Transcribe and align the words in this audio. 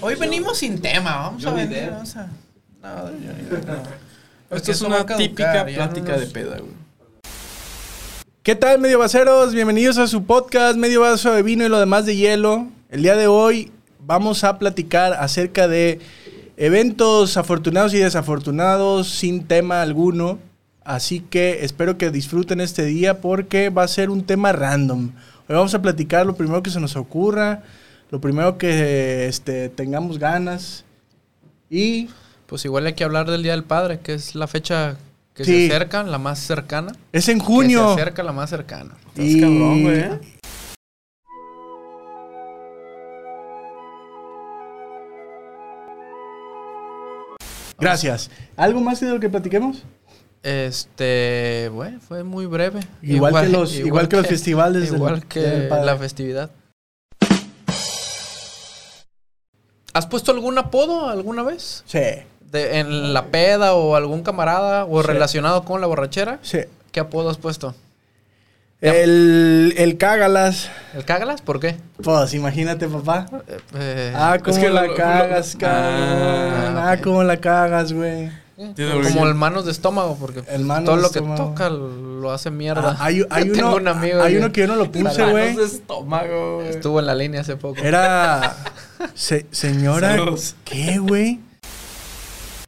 Hoy 0.00 0.16
venimos 0.16 0.58
sin 0.58 0.80
tema, 0.80 1.16
vamos 1.16 1.46
a. 1.46 1.52
Depp. 1.52 1.92
Vamos 1.92 2.16
a... 2.16 2.28
No, 2.82 3.04
no. 3.04 3.86
Esto 4.56 4.72
es 4.72 4.82
una 4.82 5.06
típica 5.06 5.64
plática 5.64 6.18
de 6.18 6.26
peda, 6.26 6.58
güey. 6.58 6.72
¿Qué 8.42 8.56
tal, 8.56 8.80
medio 8.80 8.98
vaceros? 8.98 9.54
Bienvenidos 9.54 9.98
a 9.98 10.08
su 10.08 10.24
podcast, 10.24 10.76
medio 10.76 11.02
vaso 11.02 11.32
de 11.32 11.44
vino 11.44 11.64
y 11.64 11.68
lo 11.68 11.78
demás 11.78 12.04
de 12.04 12.16
hielo. 12.16 12.66
El 12.88 13.02
día 13.02 13.14
de 13.14 13.28
hoy 13.28 13.70
vamos 14.00 14.42
a 14.42 14.58
platicar 14.58 15.12
acerca 15.12 15.68
de 15.68 16.00
eventos 16.56 17.36
afortunados 17.36 17.94
y 17.94 17.98
desafortunados 17.98 19.08
sin 19.08 19.44
tema 19.44 19.82
alguno. 19.82 20.40
Así 20.82 21.20
que 21.20 21.64
espero 21.64 21.96
que 21.96 22.10
disfruten 22.10 22.60
este 22.60 22.84
día 22.86 23.20
porque 23.20 23.70
va 23.70 23.84
a 23.84 23.88
ser 23.88 24.10
un 24.10 24.24
tema 24.24 24.50
random. 24.50 25.12
Hoy 25.48 25.54
vamos 25.54 25.74
a 25.74 25.82
platicar 25.82 26.26
lo 26.26 26.34
primero 26.34 26.60
que 26.60 26.70
se 26.70 26.80
nos 26.80 26.96
ocurra, 26.96 27.62
lo 28.10 28.20
primero 28.20 28.58
que 28.58 29.26
este, 29.26 29.68
tengamos 29.68 30.18
ganas. 30.18 30.84
Y 31.68 32.08
Pues 32.46 32.64
igual 32.64 32.84
hay 32.86 32.94
que 32.94 33.04
hablar 33.04 33.30
del 33.30 33.44
Día 33.44 33.52
del 33.52 33.62
Padre, 33.62 34.00
que 34.00 34.12
es 34.14 34.34
la 34.34 34.48
fecha 34.48 34.96
que 35.34 35.44
Sí. 35.44 35.68
se 35.68 35.74
acerca, 35.74 36.02
la 36.02 36.18
más 36.18 36.40
cercana. 36.40 36.92
es 37.12 37.28
en 37.28 37.38
Que 37.38 37.44
junio. 37.44 37.94
se 37.94 38.00
acerca 38.02 38.24
la 38.24 38.32
más 38.32 38.50
cercana. 38.50 38.96
Y- 39.14 39.40
cabrón, 39.40 39.82
güey, 39.84 39.98
¿eh? 40.00 40.18
Gracias. 47.78 48.30
¿Algo 48.56 48.80
más 48.80 49.00
de 49.00 49.08
lo 49.08 49.20
que 49.20 49.28
platiquemos? 49.28 49.82
Este, 50.42 51.70
bueno, 51.72 51.98
fue 52.00 52.24
muy 52.24 52.46
breve. 52.46 52.80
Igual 53.02 53.44
que 53.44 53.48
los- 53.50 53.74
igual 53.78 54.08
que 54.08 54.16
los 54.16 54.26
festivales 54.26 54.86
del- 54.86 54.96
Igual 54.96 55.26
que 55.26 55.40
del 55.40 55.86
la 55.86 55.96
festividad. 55.96 56.50
¿Has 59.92 60.06
puesto 60.06 60.32
algún 60.32 60.56
apodo 60.58 61.08
alguna 61.08 61.42
vez? 61.42 61.82
Sí, 61.86 62.00
De- 62.52 62.78
¿En 62.80 63.12
la 63.12 63.26
peda 63.26 63.74
o 63.74 63.94
algún 63.94 64.22
camarada 64.22 64.84
o 64.84 65.00
Sí. 65.02 65.06
relacionado 65.06 65.64
con 65.64 65.80
la 65.80 65.86
borrachera? 65.86 66.38
sí. 66.42 66.60
¿Qué 66.92 66.98
apodo 66.98 67.30
has 67.30 67.36
puesto? 67.38 67.74
El, 68.80 69.74
el 69.76 69.98
cágalas. 69.98 70.70
¿El 70.94 71.04
cágalas? 71.04 71.42
¿Por 71.42 71.60
qué? 71.60 71.76
Pues 72.02 72.32
imagínate, 72.34 72.88
papá. 72.88 73.26
Eh, 73.48 73.58
eh, 73.74 74.12
Ah, 74.16 74.38
cómo 74.42 74.56
que 74.58 74.70
la 74.70 74.86
lo- 74.86 74.94
cagas, 74.94 75.54
lo- 75.54 75.60
cabrón. 75.60 76.76
Ah, 76.78 76.90
Ah, 76.92 76.96
cómo 77.02 77.22
la 77.22 77.36
cagas, 77.36 77.92
güey. 77.92 78.30
como 79.12 79.26
el 79.26 79.34
manos 79.34 79.66
de 79.66 79.72
estómago, 79.72 80.16
porque 80.18 80.42
El 80.48 80.64
manos 80.64 80.84
todo 80.86 80.96
de 80.96 81.02
lo 81.02 81.10
que 81.10 81.20
toca 81.36 81.68
lo 82.20 82.30
hace 82.30 82.50
mierda. 82.50 82.96
Ah, 82.98 83.06
hay, 83.06 83.24
hay 83.30 83.50
uno, 83.50 83.76
un 83.76 83.88
amigo 83.88 84.22
hay 84.22 84.34
que- 84.34 84.38
uno 84.38 84.52
que 84.52 84.60
yo 84.60 84.66
no 84.68 84.76
lo 84.76 84.92
puse, 84.92 85.30
güey. 85.30 85.58
estómago, 85.60 86.56
güey. 86.56 86.68
Estuvo 86.68 87.00
en 87.00 87.06
la 87.06 87.14
línea 87.14 87.40
hace 87.40 87.56
poco. 87.56 87.80
Era. 87.82 88.56
se- 89.14 89.46
señora. 89.50 90.10
Saludos. 90.16 90.54
¿Qué, 90.64 90.98
güey? 90.98 91.40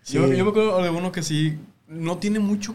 Yo, 0.06 0.26
Sí. 0.28 0.36
yo 0.36 0.44
me 0.44 0.50
acuerdo 0.50 0.82
de 0.82 0.90
uno 0.90 1.12
que 1.12 1.22
sí 1.22 1.58
no 1.86 2.18
tiene 2.18 2.38
mucho. 2.38 2.74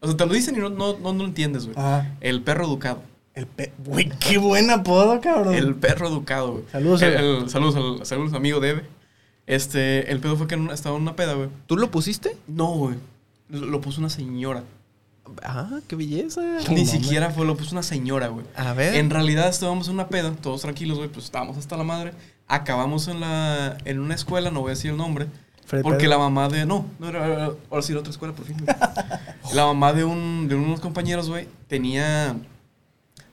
O 0.00 0.06
sea, 0.06 0.16
te 0.16 0.24
lo 0.26 0.32
dicen 0.32 0.54
y 0.56 0.58
no, 0.60 0.70
no, 0.70 0.96
no, 0.98 1.12
no 1.12 1.18
lo 1.18 1.24
entiendes, 1.24 1.64
güey. 1.66 1.76
Ajá. 1.78 2.14
El 2.20 2.42
perro 2.42 2.64
educado. 2.66 3.02
El 3.34 3.46
pe... 3.46 3.72
Güey, 3.84 4.08
qué 4.18 4.38
buen 4.38 4.70
apodo, 4.70 5.20
cabrón. 5.20 5.54
El 5.54 5.74
perro 5.74 6.08
educado, 6.08 6.52
güey. 6.52 6.64
Saludos, 6.72 7.02
El- 7.02 7.12
Eve. 7.14 7.38
el- 7.42 7.50
saludos, 7.50 7.76
al, 7.76 8.06
saludos, 8.06 8.32
amigo 8.34 8.60
de 8.60 8.70
Eve. 8.70 8.84
Este, 9.46 10.10
el 10.10 10.20
pedo 10.20 10.36
fue 10.36 10.46
que 10.46 10.54
en 10.54 10.62
una- 10.62 10.74
estaba 10.74 10.96
en 10.96 11.02
una 11.02 11.16
peda, 11.16 11.34
güey. 11.34 11.48
¿Tú 11.66 11.76
lo 11.76 11.90
pusiste? 11.90 12.36
No, 12.46 12.66
güey. 12.72 12.96
Lo, 13.48 13.66
lo 13.66 13.80
puso 13.80 14.00
una 14.00 14.10
señora. 14.10 14.62
Ah, 15.42 15.80
qué 15.86 15.96
belleza. 15.96 16.40
No 16.40 16.74
Ni 16.74 16.86
siquiera 16.86 17.30
fue, 17.30 17.46
lo 17.46 17.56
puso 17.56 17.72
una 17.72 17.82
señora, 17.82 18.28
güey. 18.28 18.46
A 18.56 18.72
ver. 18.72 18.94
En 18.94 19.10
realidad 19.10 19.48
estábamos 19.48 19.88
en 19.88 19.94
una 19.94 20.08
peda, 20.08 20.32
todos 20.40 20.62
tranquilos, 20.62 20.98
güey, 20.98 21.08
pues 21.10 21.26
estábamos 21.26 21.56
hasta 21.56 21.76
la 21.76 21.84
madre. 21.84 22.12
Acabamos 22.48 23.08
en 23.08 23.20
la 23.20 23.78
en 23.84 24.00
una 24.00 24.14
escuela, 24.14 24.50
no 24.50 24.60
voy 24.60 24.70
a 24.70 24.74
decir 24.74 24.90
el 24.90 24.96
nombre, 24.96 25.26
Fred 25.66 25.82
porque 25.82 25.98
Pedro. 25.98 26.10
la 26.10 26.18
mamá 26.18 26.48
de 26.48 26.66
no, 26.66 26.84
no 26.98 27.08
era 27.08 27.44
ahora 27.70 27.82
sí 27.82 27.92
era 27.92 28.00
otra 28.00 28.10
escuela 28.10 28.34
por 28.34 28.44
fin. 28.44 28.56
la 29.54 29.66
mamá 29.66 29.92
de 29.92 30.04
un 30.04 30.48
de 30.48 30.56
unos 30.56 30.80
compañeros, 30.80 31.28
güey, 31.28 31.46
tenía 31.68 32.36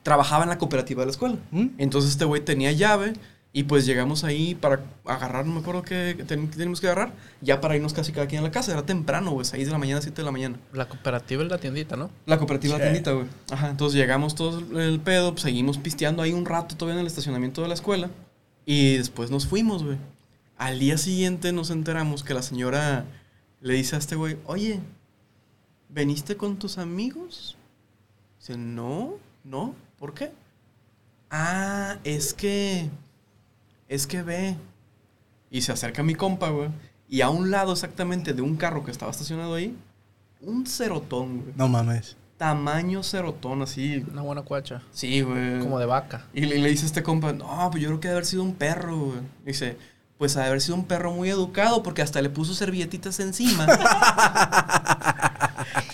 trabajaba 0.03 0.43
en 0.43 0.49
la 0.49 0.57
cooperativa 0.57 1.01
de 1.01 1.07
la 1.07 1.11
escuela. 1.11 1.37
¿Mm? 1.51 1.67
Entonces 1.79 2.11
este 2.11 2.25
güey 2.25 2.45
tenía 2.45 2.71
llave 2.71 3.13
y 3.53 3.63
pues 3.63 3.85
llegamos 3.85 4.23
ahí 4.23 4.53
para 4.55 4.81
agarrar, 5.05 5.45
no 5.45 5.53
me 5.53 5.59
acuerdo 5.61 5.81
qué 5.81 6.13
qué 6.17 6.23
ten- 6.23 6.47
qué 6.47 6.53
teníamos 6.53 6.79
que 6.81 6.87
agarrar, 6.87 7.13
ya 7.41 7.59
para 7.61 7.75
irnos 7.75 7.93
casi 7.93 8.11
cada 8.11 8.27
quien 8.27 8.41
a 8.41 8.43
la 8.43 8.51
casa, 8.51 8.71
era 8.71 8.85
temprano, 8.85 9.31
güey, 9.31 9.45
6 9.45 9.65
de 9.65 9.71
la 9.71 9.77
mañana, 9.79 10.01
7 10.01 10.21
de 10.21 10.25
la 10.25 10.31
mañana. 10.31 10.57
La 10.73 10.87
cooperativa 10.87 11.41
es 11.43 11.49
la 11.49 11.57
tiendita, 11.57 11.95
¿no? 11.95 12.11
La 12.25 12.37
cooperativa 12.37 12.75
Sí. 12.75 12.79
La 12.79 12.85
Tiendita, 12.85 13.11
güey. 13.13 13.25
Ajá, 13.51 13.69
entonces 13.69 13.97
llegamos 13.99 14.35
todos 14.35 14.63
el 14.77 14.99
pedo, 14.99 15.31
pues 15.31 15.41
seguimos 15.43 15.77
pisteando 15.79 16.21
ahí 16.21 16.33
un 16.33 16.45
rato 16.45 16.75
todavía 16.75 16.95
en 16.95 17.01
el 17.01 17.07
estacionamiento 17.07 17.61
de 17.61 17.67
la 17.69 17.73
escuela. 17.73 18.09
Y 18.65 18.97
después 18.97 19.31
nos 19.31 19.47
fuimos, 19.47 19.83
güey. 19.83 19.97
Al 20.57 20.77
día 20.79 20.97
siguiente 20.97 21.51
nos 21.53 21.69
enteramos 21.71 22.23
que 22.23 22.33
la 22.33 22.41
señora 22.41 23.05
le 23.61 23.73
dice 23.75 23.95
a 23.95 23.99
este 23.99 24.15
güey, 24.15 24.37
oye, 24.45 24.81
¿veniste 25.89 26.35
con 26.35 26.57
tus 26.57 26.77
amigos? 26.77 27.57
Dice, 28.39 28.57
no, 28.57 29.13
no, 29.43 29.73
¿por 29.97 30.13
qué? 30.13 30.31
Ah, 31.29 31.97
es 32.03 32.33
que, 32.33 32.89
es 33.89 34.07
que 34.07 34.23
ve. 34.23 34.55
Y 35.49 35.61
se 35.61 35.71
acerca 35.71 36.03
mi 36.03 36.15
compa, 36.15 36.49
güey. 36.49 36.69
Y 37.09 37.21
a 37.21 37.29
un 37.29 37.51
lado 37.51 37.71
exactamente 37.71 38.33
de 38.33 38.41
un 38.41 38.57
carro 38.57 38.83
que 38.83 38.91
estaba 38.91 39.11
estacionado 39.11 39.53
ahí, 39.55 39.75
un 40.41 40.67
cerotón, 40.67 41.41
güey. 41.41 41.53
No 41.55 41.67
mames. 41.67 42.17
Tamaño 42.37 43.01
cerotón, 43.01 43.61
así. 43.61 44.05
Una 44.11 44.21
buena 44.21 44.41
cuacha. 44.43 44.81
Sí, 44.91 45.21
güey. 45.21 45.59
Como 45.59 45.79
de 45.79 45.85
vaca. 45.85 46.25
Y 46.33 46.41
le, 46.41 46.59
le 46.59 46.69
dice 46.69 46.83
a 46.83 46.87
este 46.87 47.03
compa, 47.03 47.33
no, 47.33 47.69
pues 47.71 47.81
yo 47.81 47.89
creo 47.89 47.99
que 47.99 48.09
debe 48.09 48.17
haber 48.17 48.25
sido 48.25 48.43
un 48.43 48.53
perro, 48.53 48.97
güey. 48.97 49.19
Dice, 49.45 49.77
pues 50.17 50.35
ha 50.35 50.41
de 50.41 50.47
haber 50.47 50.61
sido 50.61 50.75
un 50.75 50.85
perro 50.85 51.11
muy 51.11 51.29
educado 51.29 51.83
porque 51.83 52.01
hasta 52.01 52.21
le 52.21 52.29
puso 52.29 52.53
servilletitas 52.53 53.19
encima. 53.19 53.65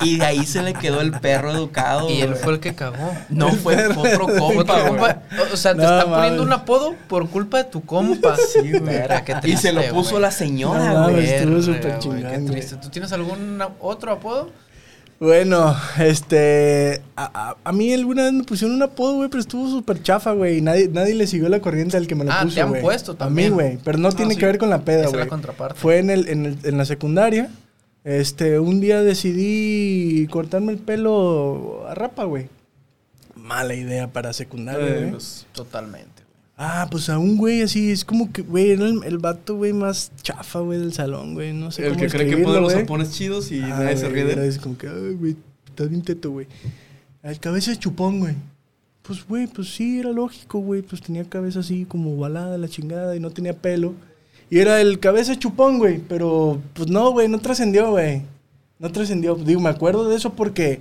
y 0.03 0.17
de 0.17 0.25
ahí 0.25 0.45
se 0.45 0.61
le 0.61 0.73
quedó 0.73 1.01
el 1.01 1.11
perro 1.11 1.51
educado. 1.51 2.09
Y 2.09 2.21
él 2.21 2.35
fue 2.35 2.53
el 2.53 2.59
que 2.59 2.73
cagó. 2.75 3.11
No, 3.29 3.49
fue 3.51 3.77
fue 3.93 4.13
otro 4.15 4.27
compa, 4.37 4.87
compa. 4.87 5.21
O 5.51 5.57
sea, 5.57 5.71
te 5.73 5.77
No, 5.81 5.83
está 5.83 6.05
mames. 6.05 6.15
poniendo 6.17 6.43
un 6.43 6.53
apodo 6.53 6.95
por 7.07 7.29
culpa 7.29 7.57
de 7.59 7.63
tu 7.65 7.83
compa. 7.85 8.35
Sí, 8.37 8.71
güey. 8.71 9.01
Qué 9.25 9.35
Y 9.49 9.57
se 9.57 9.71
lo 9.73 9.81
puso 9.93 10.11
güey. 10.11 10.21
la 10.21 10.31
señora, 10.31 10.93
No 10.93 11.09
güey. 11.09 11.25
estuvo 11.29 11.61
súper 11.61 11.81
güey, 11.87 11.99
chingón, 11.99 12.21
Qué 12.45 12.51
triste. 12.51 12.75
¿Tú 12.77 12.89
tienes 12.89 13.11
algún 13.13 13.59
otro 13.79 14.11
apodo? 14.11 14.49
Bueno, 15.19 15.73
este. 15.99 17.01
A, 17.15 17.51
a- 17.51 17.55
a 17.63 17.71
mí 17.71 17.93
alguna 17.93 18.23
vez 18.23 18.33
me 18.33 18.43
pusieron 18.43 18.75
un 18.75 18.83
apodo, 18.83 19.13
güey, 19.15 19.29
pero 19.29 19.39
estuvo 19.39 19.69
súper 19.69 20.01
chafa, 20.03 20.33
güey. 20.33 20.57
y 20.57 20.61
Nadie, 20.61 20.89
nadie 20.91 21.13
le 21.13 21.27
siguió 21.27 21.47
la 21.49 21.59
corriente 21.61 21.95
al 21.95 22.07
que 22.07 22.15
me 22.15 22.25
lo 22.25 22.31
Ah, 22.33 22.39
puso. 22.43 22.55
te 22.55 22.61
han 22.61 22.73
puesto 22.73 23.11
A 23.11 23.15
mí, 23.15 23.19
también. 23.19 23.53
güey. 23.53 23.77
Pero 23.83 23.99
no 23.99 24.11
tiene 24.11 24.33
sí. 24.33 24.39
que 24.39 24.45
ver 24.47 24.57
con 24.57 24.69
la 24.69 24.79
peda, 24.81 25.07
güey. 25.07 25.25
Fue 25.75 25.99
en, 25.99 26.09
el, 26.09 26.27
en, 26.27 26.45
el- 26.47 26.57
en 26.63 26.77
la 26.77 26.83
secundaria. 26.85 27.49
Este, 28.03 28.59
un 28.59 28.81
día 28.81 29.01
decidí 29.01 30.27
cortarme 30.27 30.73
el 30.73 30.79
pelo 30.79 31.85
a 31.87 31.95
rapa, 31.95 32.25
güey. 32.25 32.49
Mala 33.35 33.75
idea 33.75 34.11
para 34.11 34.33
secundaria, 34.33 34.87
Eh, 34.87 34.97
güey. 34.99 35.11
pues, 35.11 35.45
Totalmente, 35.53 36.07
güey. 36.23 36.23
Ah, 36.57 36.87
pues 36.91 37.09
a 37.09 37.17
un 37.17 37.37
güey 37.37 37.61
así, 37.61 37.91
es 37.91 38.05
como 38.05 38.31
que, 38.31 38.41
güey, 38.41 38.71
era 38.71 38.85
el, 38.85 39.03
el 39.05 39.17
vato, 39.17 39.55
güey, 39.55 39.73
más 39.73 40.11
chafa, 40.21 40.59
güey, 40.59 40.79
del 40.79 40.93
salón, 40.93 41.33
güey. 41.33 41.53
No 41.53 41.71
sé 41.71 41.83
el 41.83 41.93
cómo 41.93 42.01
que 42.01 42.09
cree 42.09 42.29
que 42.29 42.37
pone 42.37 42.61
los 42.61 42.73
zapones 42.73 43.11
chidos 43.11 43.51
y 43.51 43.59
Ah, 43.61 43.69
nadie 43.69 43.97
se 43.97 44.09
ríe 44.09 44.23
de 44.25 44.33
era 44.33 44.43
él. 44.43 44.49
así 44.49 44.59
como 44.59 44.77
que, 44.77 44.87
ay, 44.87 45.13
güey, 45.15 45.35
está 45.67 45.85
bien 45.85 46.01
teto, 46.03 46.29
güey. 46.31 46.47
El 47.23 47.39
cabeza 47.39 47.71
de 47.71 47.77
chupón, 47.79 48.19
güey. 48.19 48.35
Pues, 49.01 49.25
güey, 49.27 49.47
pues 49.47 49.73
sí, 49.73 49.99
era 49.99 50.11
lógico, 50.11 50.59
güey. 50.59 50.81
Pues 50.81 51.01
tenía 51.01 51.23
cabeza 51.25 51.59
así 51.59 51.85
como 51.85 52.15
balada, 52.17 52.57
la 52.57 52.67
chingada, 52.69 53.15
y 53.15 53.19
no 53.19 53.31
tenía 53.31 53.53
pelo. 53.53 53.93
Y 54.53 54.59
era 54.59 54.81
el 54.81 54.99
cabeza 54.99 55.35
chupón, 55.35 55.79
güey. 55.79 55.97
Pero, 55.97 56.61
pues 56.75 56.87
no, 56.87 57.09
güey, 57.09 57.27
no 57.27 57.39
trascendió, 57.39 57.89
güey. 57.89 58.21
No 58.77 58.91
trascendió. 58.91 59.33
Digo, 59.33 59.59
me 59.59 59.71
acuerdo 59.71 60.07
de 60.07 60.15
eso 60.15 60.33
porque 60.33 60.79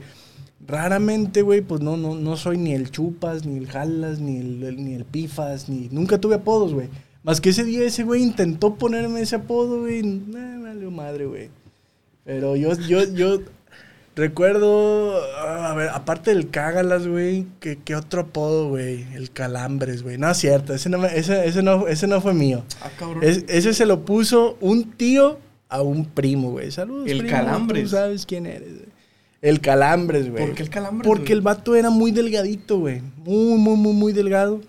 raramente, 0.66 1.40
güey, 1.40 1.62
pues 1.62 1.80
no, 1.80 1.96
no, 1.96 2.14
no 2.14 2.36
soy 2.36 2.58
ni 2.58 2.74
el 2.74 2.90
chupas, 2.90 3.46
ni 3.46 3.56
el 3.56 3.66
jalas, 3.66 4.20
ni 4.20 4.36
el, 4.36 4.84
ni 4.84 4.92
el 4.92 5.06
pifas, 5.06 5.70
ni. 5.70 5.88
Nunca 5.90 6.20
tuve 6.20 6.34
apodos, 6.34 6.74
güey. 6.74 6.90
Más 7.22 7.40
que 7.40 7.48
ese 7.48 7.64
día 7.64 7.82
ese 7.86 8.02
güey 8.02 8.22
intentó 8.22 8.74
ponerme 8.74 9.22
ese 9.22 9.36
apodo, 9.36 9.80
güey. 9.80 10.02
Nah, 10.02 10.60
valió 10.60 10.90
madre, 10.90 11.24
güey. 11.24 11.48
Pero 12.24 12.56
yo, 12.56 12.74
yo, 12.74 13.04
yo 13.14 13.38
recuerdo, 14.14 15.20
ah, 15.38 15.70
a 15.70 15.74
ver, 15.74 15.88
aparte 15.90 16.34
del 16.34 16.50
cágalas, 16.50 17.06
güey, 17.06 17.46
¿qué, 17.60 17.78
qué 17.84 17.94
otro 17.96 18.22
apodo, 18.22 18.68
güey? 18.68 19.04
El 19.14 19.30
calambres, 19.30 20.02
güey. 20.02 20.18
No 20.18 20.30
es 20.30 20.36
cierto, 20.38 20.74
ese 20.74 20.88
no, 20.88 20.98
me- 20.98 21.16
ese, 21.16 21.46
ese 21.46 21.62
no, 21.62 21.86
ese 21.88 22.06
no 22.06 22.20
fue 22.20 22.34
mío. 22.34 22.62
Ah, 22.82 22.90
cabrón. 22.98 23.22
Es- 23.24 23.44
ese 23.48 23.72
se 23.74 23.86
lo 23.86 24.04
puso 24.04 24.56
un 24.60 24.92
tío 24.92 25.38
a 25.68 25.82
un 25.82 26.04
primo, 26.04 26.50
güey. 26.50 26.70
Saludos, 26.70 27.08
El 27.08 27.18
primo, 27.18 27.30
Calambres. 27.32 27.82
Tú 27.84 27.88
sabes 27.90 28.26
quién 28.26 28.46
eres, 28.46 28.68
güey. 28.68 28.92
El 29.40 29.60
calambres, 29.60 30.30
güey. 30.30 30.46
¿Por 30.46 30.54
qué 30.54 30.62
el 30.62 30.70
calambres, 30.70 31.06
Porque 31.06 31.22
güey? 31.24 31.32
el 31.32 31.40
vato 31.40 31.74
era 31.74 31.90
muy 31.90 32.12
delgadito, 32.12 32.78
güey. 32.78 33.00
Muy, 33.24 33.58
muy, 33.58 33.76
muy, 33.76 33.92
muy 33.92 34.12
delgado. 34.12 34.60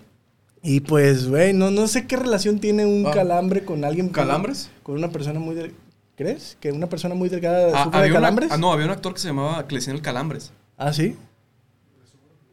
Y 0.62 0.80
pues, 0.80 1.28
güey, 1.28 1.52
no, 1.52 1.70
no 1.70 1.86
sé 1.86 2.06
qué 2.06 2.16
relación 2.16 2.58
tiene 2.58 2.86
un 2.86 3.06
Ah. 3.06 3.10
calambre 3.12 3.64
con 3.64 3.84
alguien. 3.84 4.08
¿Calambres? 4.08 4.70
Con 4.82 4.96
una 4.96 5.10
persona 5.10 5.38
muy 5.38 5.54
delgada. 5.54 5.78
¿Crees? 6.16 6.56
¿Que 6.60 6.70
una 6.70 6.88
persona 6.88 7.14
muy 7.14 7.28
delgada 7.28 7.72
Ah, 7.74 7.84
sufre 7.84 8.00
de 8.02 8.06
una- 8.10 8.14
calambres? 8.20 8.50
ah, 8.52 8.56
no, 8.56 8.72
había 8.72 8.86
un 8.86 8.92
actor 8.92 9.14
que 9.14 9.20
se 9.20 9.28
llamaba, 9.28 9.64
decían 9.68 9.96
el 9.96 10.02
Calambres. 10.02 10.52
¿Ah, 10.78 10.92
sí? 10.92 11.16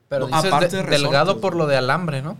Pero 0.09 0.27
No, 0.27 0.35
aparte 0.35 0.77
de- 0.77 0.83
de 0.83 0.89
delgado 0.89 1.39
por 1.39 1.55
lo 1.55 1.67
de 1.67 1.77
alambre, 1.77 2.21
¿no? 2.21 2.37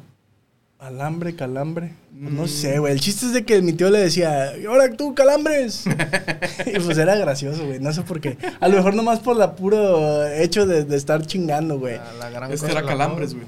Alambre, 0.79 1.35
calambre. 1.35 1.94
Mm. 2.12 2.35
No 2.35 2.47
sé, 2.47 2.79
güey. 2.79 2.91
El 2.94 3.00
chiste 3.00 3.27
es 3.27 3.33
de 3.33 3.45
que 3.45 3.62
mi 3.62 3.73
tío 3.73 3.91
le 3.91 4.00
decía, 4.00 4.57
"Y 4.57 4.65
ahora 4.65 4.91
tú, 4.97 5.13
calambres. 5.13 5.85
y 6.65 6.79
pues 6.79 6.97
era 6.97 7.15
gracioso, 7.15 7.65
güey. 7.67 7.79
No 7.79 7.94
sé 7.94 8.01
por 8.01 8.19
qué. 8.19 8.38
A 8.59 8.67
lo 8.67 8.77
mejor 8.77 8.95
nomás 8.95 9.19
por 9.19 9.35
la 9.38 9.56
puro 9.56 10.25
hecho 10.27 10.65
de, 10.65 10.83
de 10.85 10.97
estar 10.97 11.24
chingando, 11.25 11.77
güey. 11.77 11.97
La, 11.97 12.13
la 12.13 12.29
gran 12.31 12.51
Este 12.51 12.65
cosa 12.65 12.71
era 12.79 12.81
la 12.81 12.88
calambres, 12.88 13.35
güey. 13.35 13.45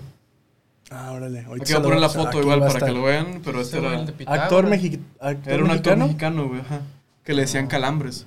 Ah, 0.91 1.11
órale. 1.11 1.39
Ahorita 1.43 1.63
Aquí 1.63 1.73
voy 1.73 1.79
a 1.79 1.83
poner 1.83 1.99
la 1.99 2.09
foto 2.09 2.39
igual 2.39 2.59
para 2.59 2.79
que 2.85 2.91
lo 2.91 3.01
vean, 3.03 3.41
pero 3.43 3.61
este 3.61 3.79
era, 3.79 3.99
el 3.99 4.05
de 4.05 4.11
Pitágoras. 4.13 4.43
Actor, 4.43 4.65
mexi- 4.69 4.99
actor 5.19 5.53
era 5.53 5.63
un 5.63 5.71
actor 5.71 5.97
mexicano. 5.97 6.05
mexicano, 6.05 6.47
güey, 6.49 6.61
ajá. 6.61 6.81
Que 7.23 7.33
le 7.33 7.41
decían 7.43 7.67
calambres. 7.67 8.25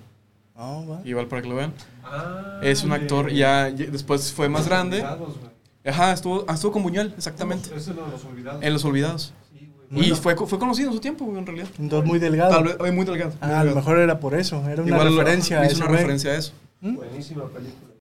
Va. 0.58 1.00
Igual 1.04 1.26
para 1.28 1.42
que 1.42 1.48
lo 1.48 1.56
vean. 1.56 1.72
Ah, 2.02 2.60
Es 2.62 2.82
un 2.84 2.92
actor, 2.92 3.30
ya, 3.30 3.68
ya- 3.68 3.86
después 3.90 4.32
fue 4.32 4.48
más 4.48 4.66
grande. 4.68 4.96
Olvidados, 5.02 5.36
güey. 5.38 5.50
Ajá, 5.84 6.12
estuvo, 6.12 6.44
ah, 6.48 6.54
estuvo 6.54 6.72
con 6.72 6.82
Buñuel, 6.82 7.12
exactamente. 7.16 7.70
Eso 7.76 7.92
no 7.94 8.06
los 8.08 8.24
olvidados. 8.24 8.62
En 8.62 8.72
Los 8.72 8.84
Olvidados. 8.84 9.34
Sí, 9.52 9.70
güey. 9.90 10.10
Y 10.10 10.14
fue, 10.14 10.34
fue 10.34 10.58
conocido 10.58 10.88
en 10.88 10.94
su 10.94 11.00
tiempo, 11.00 11.24
güey, 11.26 11.38
en 11.38 11.46
realidad. 11.46 11.68
Entonces 11.78 12.08
muy 12.08 12.18
delgado. 12.18 12.50
Tal 12.52 12.64
vez, 12.64 12.76
oye, 12.80 12.90
muy 12.92 13.04
delgado. 13.04 13.30
muy 13.30 13.38
Ah, 13.52 13.60
a 13.60 13.64
lo 13.64 13.74
mejor 13.74 13.98
era 13.98 14.18
por 14.18 14.34
eso. 14.34 14.66
Era 14.68 14.82
una 14.82 14.90
Igual 14.96 15.16
referencia 15.16 15.60
a 15.60 15.64
hizo 15.66 15.72
ese 15.74 15.80
una 15.82 15.86
güey. 15.88 15.98
referencia 15.98 16.30
a 16.32 16.34
eso. 16.36 16.52
Buenísima 16.80 17.44
película. 17.48 17.92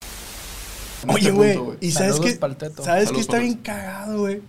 en 1.03 1.09
Oye, 1.09 1.18
este 1.30 1.31
güey. 1.31 1.59
Y 1.81 1.91
sabes 1.91 2.19
Teto. 2.57 2.83
sabes 2.83 3.01
que 3.03 3.06
Saludos 3.07 3.21
está 3.21 3.38
bien 3.39 3.56
cagado, 3.56 4.19
güey. 4.21 4.41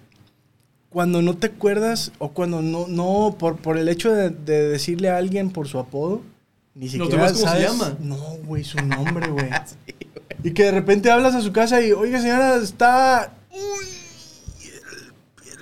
Cuando 0.88 1.20
no 1.20 1.36
te 1.36 1.48
acuerdas 1.48 2.12
o 2.18 2.30
cuando 2.30 2.62
no, 2.62 2.86
no 2.88 3.36
por, 3.38 3.56
por 3.56 3.76
el 3.76 3.88
hecho 3.88 4.10
de, 4.12 4.30
de 4.30 4.68
decirle 4.68 5.10
a 5.10 5.18
alguien 5.18 5.50
por 5.50 5.68
su 5.68 5.78
apodo, 5.78 6.22
ni 6.76 6.86
¿No 6.86 6.90
siquiera 6.92 7.08
te 7.08 7.16
acuerdas 7.16 7.32
cómo 7.40 7.52
se 7.52 7.58
sabes- 7.58 7.68
llama? 7.70 7.96
No, 8.00 8.16
güey, 8.44 8.62
su 8.64 8.76
nombre, 8.86 9.28
güey. 9.28 9.48
y 10.44 10.50
que 10.52 10.64
de 10.64 10.70
repente 10.72 11.10
hablas 11.10 11.34
a 11.34 11.40
su 11.40 11.52
casa 11.52 11.80
y, 11.80 11.92
oiga, 11.92 12.20
señora, 12.20 12.56
está. 12.56 13.32
Uy, 13.50 13.86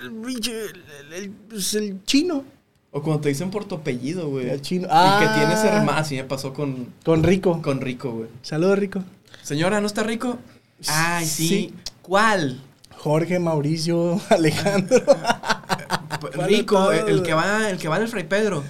el, 0.02 0.26
el, 0.46 0.84
el- 1.06 1.12
el- 1.12 1.30
pues, 1.30 1.74
el 1.74 2.04
chino. 2.04 2.44
O 2.90 3.02
cuando 3.02 3.22
te 3.22 3.28
dicen 3.30 3.50
por 3.50 3.64
tu 3.64 3.74
apellido, 3.76 4.28
güey. 4.28 4.48
El 4.50 4.60
chino. 4.60 4.86
Y 4.86 4.90
Ah. 4.90 5.18
que 5.20 5.38
tienes 5.40 5.64
hermano. 5.64 5.98
Así 5.98 6.14
me 6.16 6.24
pasó 6.24 6.52
con, 6.52 6.92
Con 7.04 7.22
Rico. 7.24 7.60
con 7.62 7.80
Rico, 7.80 8.12
güey. 8.12 8.28
Saludos, 8.42 8.78
Rico. 8.78 9.02
Señora, 9.42 9.80
¿no 9.80 9.86
está 9.86 10.02
rico? 10.04 10.38
Ay, 10.86 11.26
sí. 11.26 11.48
Sí. 11.48 11.74
¿Cuál? 12.02 12.60
Jorge, 12.96 13.38
Mauricio, 13.38 14.20
Alejandro. 14.30 15.02
¿Cuál 15.04 16.32
de 16.38 16.46
Rico, 16.46 16.92
el, 16.92 17.08
el 17.08 17.22
que 17.22 17.34
va, 17.34 17.68
el 17.68 17.78
que 17.78 17.88
va 17.88 17.98
del 17.98 18.08
Fray 18.08 18.24
Pedro. 18.28 18.62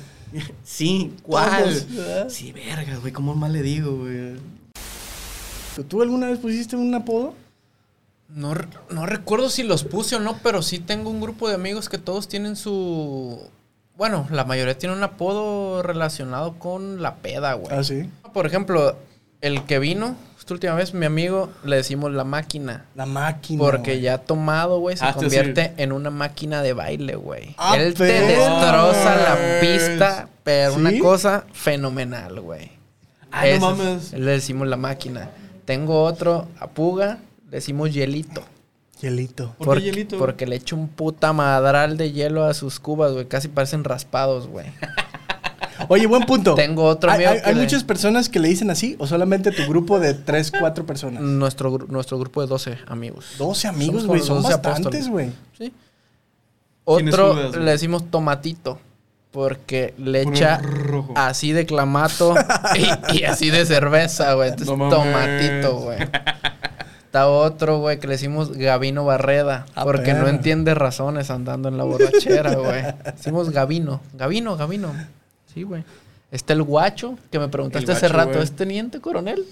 Sí, 0.62 1.14
¿cuál? 1.22 1.74
Sí, 2.28 2.52
vergas, 2.52 3.00
güey, 3.00 3.12
¿cómo 3.12 3.34
mal 3.34 3.52
le 3.52 3.62
digo, 3.62 3.96
güey? 3.96 4.36
¿Tú 5.88 6.02
alguna 6.02 6.28
vez 6.28 6.38
pusiste 6.38 6.76
un 6.76 6.94
apodo? 6.94 7.34
No, 8.28 8.54
no 8.90 9.06
recuerdo 9.06 9.48
si 9.48 9.62
los 9.62 9.84
puse 9.84 10.16
o 10.16 10.20
no, 10.20 10.38
pero 10.42 10.62
sí 10.62 10.78
tengo 10.78 11.10
un 11.10 11.20
grupo 11.20 11.48
de 11.48 11.54
amigos 11.54 11.88
que 11.88 11.98
todos 11.98 12.28
tienen 12.28 12.56
su... 12.56 13.40
Bueno, 13.96 14.26
la 14.30 14.44
mayoría 14.44 14.76
tiene 14.76 14.94
un 14.94 15.04
apodo 15.04 15.82
relacionado 15.82 16.58
con 16.58 17.00
la 17.00 17.16
peda, 17.16 17.54
güey. 17.54 17.76
Ah, 17.76 17.84
sí. 17.84 18.10
Por 18.32 18.46
ejemplo, 18.46 18.96
el 19.46 19.64
que 19.64 19.78
vino, 19.78 20.16
esta 20.38 20.54
última 20.54 20.74
vez, 20.74 20.92
mi 20.94 21.06
amigo, 21.06 21.50
le 21.64 21.76
decimos 21.76 22.12
la 22.12 22.24
máquina. 22.24 22.84
La 22.94 23.06
máquina. 23.06 23.58
Porque 23.58 23.92
güey. 23.92 24.00
ya 24.02 24.18
tomado, 24.18 24.78
güey, 24.80 24.96
se 24.96 25.04
Ah, 25.04 25.12
te 25.14 25.20
convierte 25.20 25.72
en 25.76 25.92
una 25.92 26.10
máquina 26.10 26.62
de 26.62 26.72
baile, 26.72 27.16
güey. 27.16 27.54
Ah, 27.58 27.76
Él 27.78 27.94
te 27.94 28.04
destroza 28.04 29.16
la 29.16 29.60
pista, 29.60 30.28
pero 30.42 30.74
¿Sí? 30.74 30.80
una 30.80 30.98
cosa 30.98 31.44
fenomenal, 31.52 32.40
güey. 32.40 32.72
Ah, 33.32 33.46
Ese 33.48 33.58
no 33.60 33.72
es- 33.72 33.78
mames. 33.78 34.12
Le 34.12 34.30
decimos 34.32 34.68
la 34.68 34.76
máquina. 34.76 35.30
Tengo 35.64 36.02
otro, 36.04 36.46
a 36.60 36.66
Puga, 36.68 37.18
le 37.46 37.56
decimos 37.56 37.92
hielito. 37.92 38.42
Hielito. 39.00 39.54
¿Por 39.58 39.78
qué 39.78 39.84
hielito? 39.86 40.18
Porque 40.18 40.46
le 40.46 40.56
echo 40.56 40.76
un 40.76 40.88
puta 40.88 41.32
madral 41.32 41.96
de 41.96 42.12
hielo 42.12 42.44
a 42.44 42.54
sus 42.54 42.80
cubas, 42.80 43.12
güey. 43.12 43.26
Casi 43.26 43.48
parecen 43.48 43.82
raspados, 43.84 44.46
güey. 44.46 44.66
Oye, 45.88 46.06
buen 46.06 46.24
punto. 46.24 46.54
Tengo 46.54 46.84
otro 46.84 47.10
¿Hay, 47.10 47.16
amigo 47.16 47.30
hay- 47.32 47.40
que 47.42 47.48
hay 47.48 47.54
le- 47.54 47.60
muchas 47.62 47.84
personas 47.84 48.28
que 48.28 48.38
le 48.40 48.48
dicen 48.48 48.70
así 48.70 48.96
o 48.98 49.06
solamente 49.06 49.50
tu 49.50 49.62
grupo 49.68 49.98
de 50.00 50.14
3, 50.14 50.52
4 50.58 50.84
personas? 50.86 51.22
Nuestro, 51.22 51.78
nuestro 51.88 52.18
grupo 52.18 52.40
de 52.40 52.46
12 52.48 52.78
amigos. 52.86 53.34
12 53.38 53.68
amigos, 53.68 54.06
güey. 54.06 54.20
Son 54.20 54.42
12 54.42 54.48
bastantes, 54.54 54.80
apóstoles. 54.80 55.08
güey. 55.08 55.30
Sí. 55.58 55.72
¿Quién 56.86 57.08
es 57.08 57.14
Otro 57.14 57.50
le 57.60 57.70
decimos 57.70 58.10
tomatito. 58.10 58.78
Porque 59.30 59.94
le 59.98 60.22
echa 60.22 60.58
rojo. 60.58 61.12
así 61.16 61.50
de 61.50 61.66
clamato 61.66 62.34
y, 63.10 63.18
y 63.18 63.24
así 63.24 63.50
de 63.50 63.66
cerveza, 63.66 64.34
güey. 64.34 64.50
Entonces, 64.50 64.68
No 64.68 64.76
mames. 64.76 64.94
tomatito, 64.96 65.74
güey. 65.80 65.98
Está 67.06 67.26
otro, 67.28 67.78
güey, 67.78 67.98
que 67.98 68.06
le 68.06 68.12
decimos 68.12 68.52
Gavino 68.56 69.04
Barreda. 69.04 69.66
Ah, 69.74 69.82
porque 69.84 70.14
no 70.14 70.28
entiende 70.28 70.74
razones 70.74 71.30
andando 71.30 71.68
en 71.68 71.78
la 71.78 71.82
borrachera, 71.84 72.54
güey. 72.54 72.82
Decimos 73.16 73.50
Gavino. 73.50 74.00
Gavino, 74.14 74.56
Gavino. 74.56 74.92
Sí, 75.54 75.62
güey. 75.62 75.84
Está 76.30 76.52
el 76.52 76.62
guacho, 76.64 77.16
que 77.30 77.38
me 77.38 77.48
preguntaste 77.48 77.92
hace 77.92 78.08
rato. 78.08 78.32
güey. 78.32 78.42
¿Es 78.42 78.52
teniente 78.52 79.00
coronel? 79.00 79.44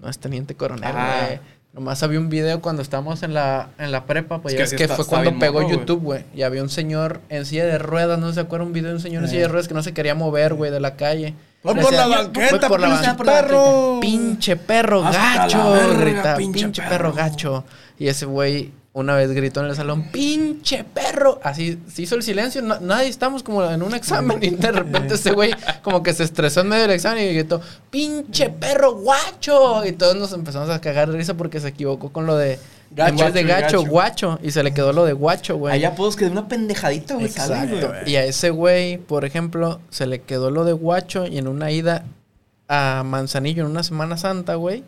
No 0.00 0.08
es 0.08 0.18
teniente 0.18 0.54
coronel, 0.54 0.90
Ah. 0.94 1.24
güey. 1.26 1.40
Nomás 1.74 2.02
había 2.02 2.18
un 2.18 2.30
video 2.30 2.62
cuando 2.62 2.80
estábamos 2.80 3.22
en 3.22 3.34
la, 3.34 3.68
en 3.78 3.92
la 3.92 4.04
prepa, 4.06 4.40
pues 4.40 4.54
Es 4.54 4.58
ya 4.58 4.62
que 4.62 4.64
así 4.64 4.76
que 4.76 4.82
está- 4.84 4.96
fue 4.96 5.04
está 5.04 5.16
cuando 5.22 5.38
pegó. 5.38 5.68
YouTube, 5.70 6.02
güey. 6.02 6.24
Y 6.34 6.42
había 6.42 6.62
un 6.62 6.70
señor 6.70 7.20
en 7.28 7.44
silla 7.44 7.66
de 7.66 7.76
ruedas, 7.78 8.18
no 8.18 8.32
se 8.32 8.40
acuerda 8.40 8.64
un 8.64 8.72
video 8.72 8.88
de 8.88 8.94
un 8.96 9.00
señor 9.02 9.22
en 9.22 9.28
silla 9.28 9.42
de 9.42 9.48
ruedas 9.48 9.68
que 9.68 9.74
no 9.74 9.82
se 9.82 9.92
quería 9.92 10.14
mover, 10.14 10.54
güey, 10.54 10.70
de 10.70 10.80
la 10.80 10.96
calle. 10.96 11.34
Le 11.62 11.74
por 11.82 11.92
la 11.92 12.06
banqueta, 12.06 12.68
"Voy 12.68 12.78
por 12.78 12.80
la 12.80 13.16
perro". 13.16 13.98
Pinche 14.00 14.56
perro 14.56 15.04
Hasta 15.04 15.34
gacho, 15.42 15.72
verga, 15.72 16.00
grita, 16.00 16.36
pinche 16.36 16.60
pinche, 16.62 16.82
perro. 16.82 16.90
perro. 16.90 17.12
gacho. 17.12 17.64
Y 17.98 18.08
ese 18.08 18.24
güey 18.26 18.72
una 18.98 19.14
vez 19.14 19.30
gritó 19.32 19.60
en 19.60 19.66
el 19.66 19.76
salón, 19.76 20.04
pinche 20.12 20.84
perro. 20.84 21.40
Así 21.42 21.78
se 21.92 22.02
hizo 22.02 22.14
el 22.14 22.22
silencio, 22.22 22.60
na- 22.62 22.80
nadie 22.80 23.08
estamos 23.08 23.42
como 23.42 23.64
en 23.64 23.82
un 23.82 23.94
examen 23.94 24.38
y 24.42 24.50
de 24.50 24.72
repente 24.72 25.14
ese 25.14 25.32
güey 25.32 25.52
como 25.82 26.02
que 26.02 26.12
se 26.12 26.24
estresó 26.24 26.60
en 26.60 26.68
medio 26.68 26.82
del 26.82 26.92
examen 26.92 27.24
y 27.30 27.34
gritó, 27.34 27.60
pinche 27.90 28.50
perro 28.50 28.94
guacho. 28.96 29.84
Y 29.84 29.92
todos 29.92 30.16
nos 30.16 30.32
empezamos 30.32 30.70
a 30.70 30.80
cagar 30.80 31.10
de 31.10 31.16
risa 31.18 31.34
porque 31.34 31.60
se 31.60 31.68
equivocó 31.68 32.10
con 32.12 32.26
lo 32.26 32.36
de... 32.36 32.58
Gacho, 32.90 33.10
en 33.10 33.16
vez 33.18 33.34
de 33.34 33.42
gacho, 33.44 33.84
guacho. 33.84 34.38
Y 34.42 34.50
se 34.50 34.62
le 34.62 34.72
quedó 34.72 34.94
lo 34.94 35.04
de 35.04 35.12
guacho, 35.12 35.58
güey. 35.58 35.74
Allá 35.74 35.94
puedo 35.94 36.10
que 36.12 36.24
de 36.24 36.30
una 36.30 36.48
pendejadita, 36.48 37.14
güey, 37.14 37.26
Exacto, 37.26 37.88
güey. 37.88 38.10
Y 38.10 38.16
a 38.16 38.24
ese 38.24 38.48
güey, 38.48 38.96
por 38.96 39.26
ejemplo, 39.26 39.80
se 39.90 40.06
le 40.06 40.22
quedó 40.22 40.50
lo 40.50 40.64
de 40.64 40.72
guacho 40.72 41.26
y 41.26 41.36
en 41.36 41.48
una 41.48 41.70
ida 41.70 42.04
a 42.66 43.02
Manzanillo 43.04 43.64
en 43.64 43.70
una 43.70 43.82
Semana 43.82 44.16
Santa, 44.16 44.54
güey, 44.54 44.84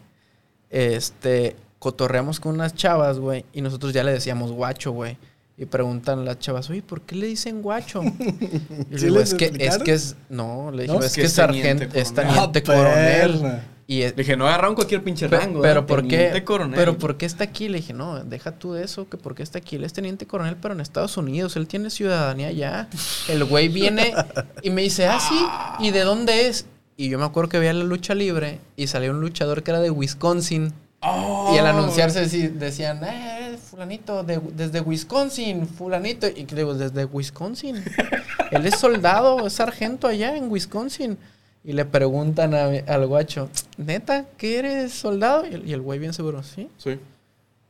este, 0.70 1.56
cotorreamos 1.80 2.38
con 2.38 2.54
unas 2.54 2.74
chavas, 2.76 3.18
güey, 3.18 3.44
y 3.52 3.62
nosotros 3.62 3.92
ya 3.92 4.04
le 4.04 4.12
decíamos 4.12 4.52
guacho, 4.52 4.92
güey. 4.92 5.16
Y 5.58 5.66
preguntan 5.66 6.24
las 6.24 6.38
chavas, 6.38 6.70
oye, 6.70 6.80
¿por 6.82 7.00
qué 7.02 7.16
le 7.16 7.26
dicen 7.26 7.60
guacho? 7.60 8.02
Y 8.90 8.92
le 8.92 8.98
¿Sí 8.98 9.04
digo, 9.06 9.20
es 9.20 9.34
que, 9.34 9.52
es 9.58 9.78
que 9.78 9.92
es, 9.92 10.16
no, 10.30 10.70
le 10.70 10.86
¿No? 10.86 11.00
es 11.02 11.12
que 11.14 11.22
es 11.24 11.32
sargento, 11.32 11.84
es 11.92 12.14
teniente 12.14 12.60
Ah, 12.60 12.62
coronel. 12.64 13.60
Y 13.86 14.02
es- 14.02 14.12
Le 14.16 14.22
dije, 14.22 14.36
no 14.36 14.46
agarraron 14.46 14.74
cualquier 14.76 15.02
pinche 15.02 15.26
rango. 15.26 15.60
pero 15.60 15.80
¿eh? 15.80 15.82
¿por 15.82 16.02
qué? 16.04 16.16
Teniente 16.16 16.44
coronel. 16.44 16.76
Pero 16.78 16.96
¿por 16.96 17.16
qué 17.16 17.26
está 17.26 17.44
aquí? 17.44 17.68
Le 17.68 17.78
dije, 17.78 17.92
no, 17.92 18.22
deja 18.24 18.52
tú 18.52 18.72
de 18.72 18.84
eso, 18.84 19.08
que 19.08 19.16
por 19.18 19.34
qué 19.34 19.42
está 19.42 19.58
aquí. 19.58 19.76
Él 19.76 19.84
es 19.84 19.92
teniente 19.92 20.26
coronel, 20.26 20.56
pero 20.56 20.72
en 20.74 20.80
Estados 20.80 21.16
Unidos. 21.16 21.56
Él 21.56 21.66
tiene 21.66 21.90
ciudadanía 21.90 22.48
allá. 22.48 22.88
El 23.28 23.44
güey 23.44 23.68
viene 23.68 24.14
y 24.62 24.70
me 24.70 24.82
dice, 24.82 25.06
ah, 25.08 25.18
sí, 25.20 25.84
¿y 25.84 25.90
de 25.90 26.00
dónde 26.04 26.46
es? 26.46 26.66
Y 26.96 27.08
yo 27.08 27.18
me 27.18 27.24
acuerdo 27.24 27.48
que 27.50 27.58
veía 27.58 27.72
la 27.72 27.84
lucha 27.84 28.14
libre 28.14 28.60
y 28.76 28.86
salió 28.86 29.10
un 29.10 29.20
luchador 29.20 29.62
que 29.64 29.72
era 29.72 29.80
de 29.80 29.90
Wisconsin. 29.90 30.72
Oh. 31.02 31.52
Y 31.54 31.58
al 31.58 31.66
anunciarse 31.66 32.22
decí- 32.26 32.50
decían, 32.52 33.00
eh, 33.04 33.56
fulanito, 33.70 34.22
de- 34.22 34.40
desde 34.54 34.80
Wisconsin, 34.80 35.66
fulanito. 35.66 36.26
Y 36.28 36.44
le 36.46 36.56
digo, 36.56 36.74
desde 36.74 37.06
Wisconsin. 37.06 37.76
Él 38.50 38.66
es 38.66 38.78
soldado, 38.78 39.46
es 39.46 39.54
sargento 39.54 40.06
allá 40.08 40.36
en 40.36 40.50
Wisconsin. 40.50 41.16
Y 41.64 41.72
le 41.72 41.84
preguntan 41.84 42.54
a- 42.54 42.66
al 42.92 43.06
guacho, 43.06 43.48
neta, 43.78 44.26
que 44.36 44.58
eres 44.58 44.92
soldado? 44.92 45.46
Y 45.46 45.54
el, 45.54 45.68
y 45.68 45.72
el 45.72 45.80
güey 45.80 45.98
bien 45.98 46.12
seguro, 46.12 46.42
sí. 46.42 46.68
Sí. 46.78 46.98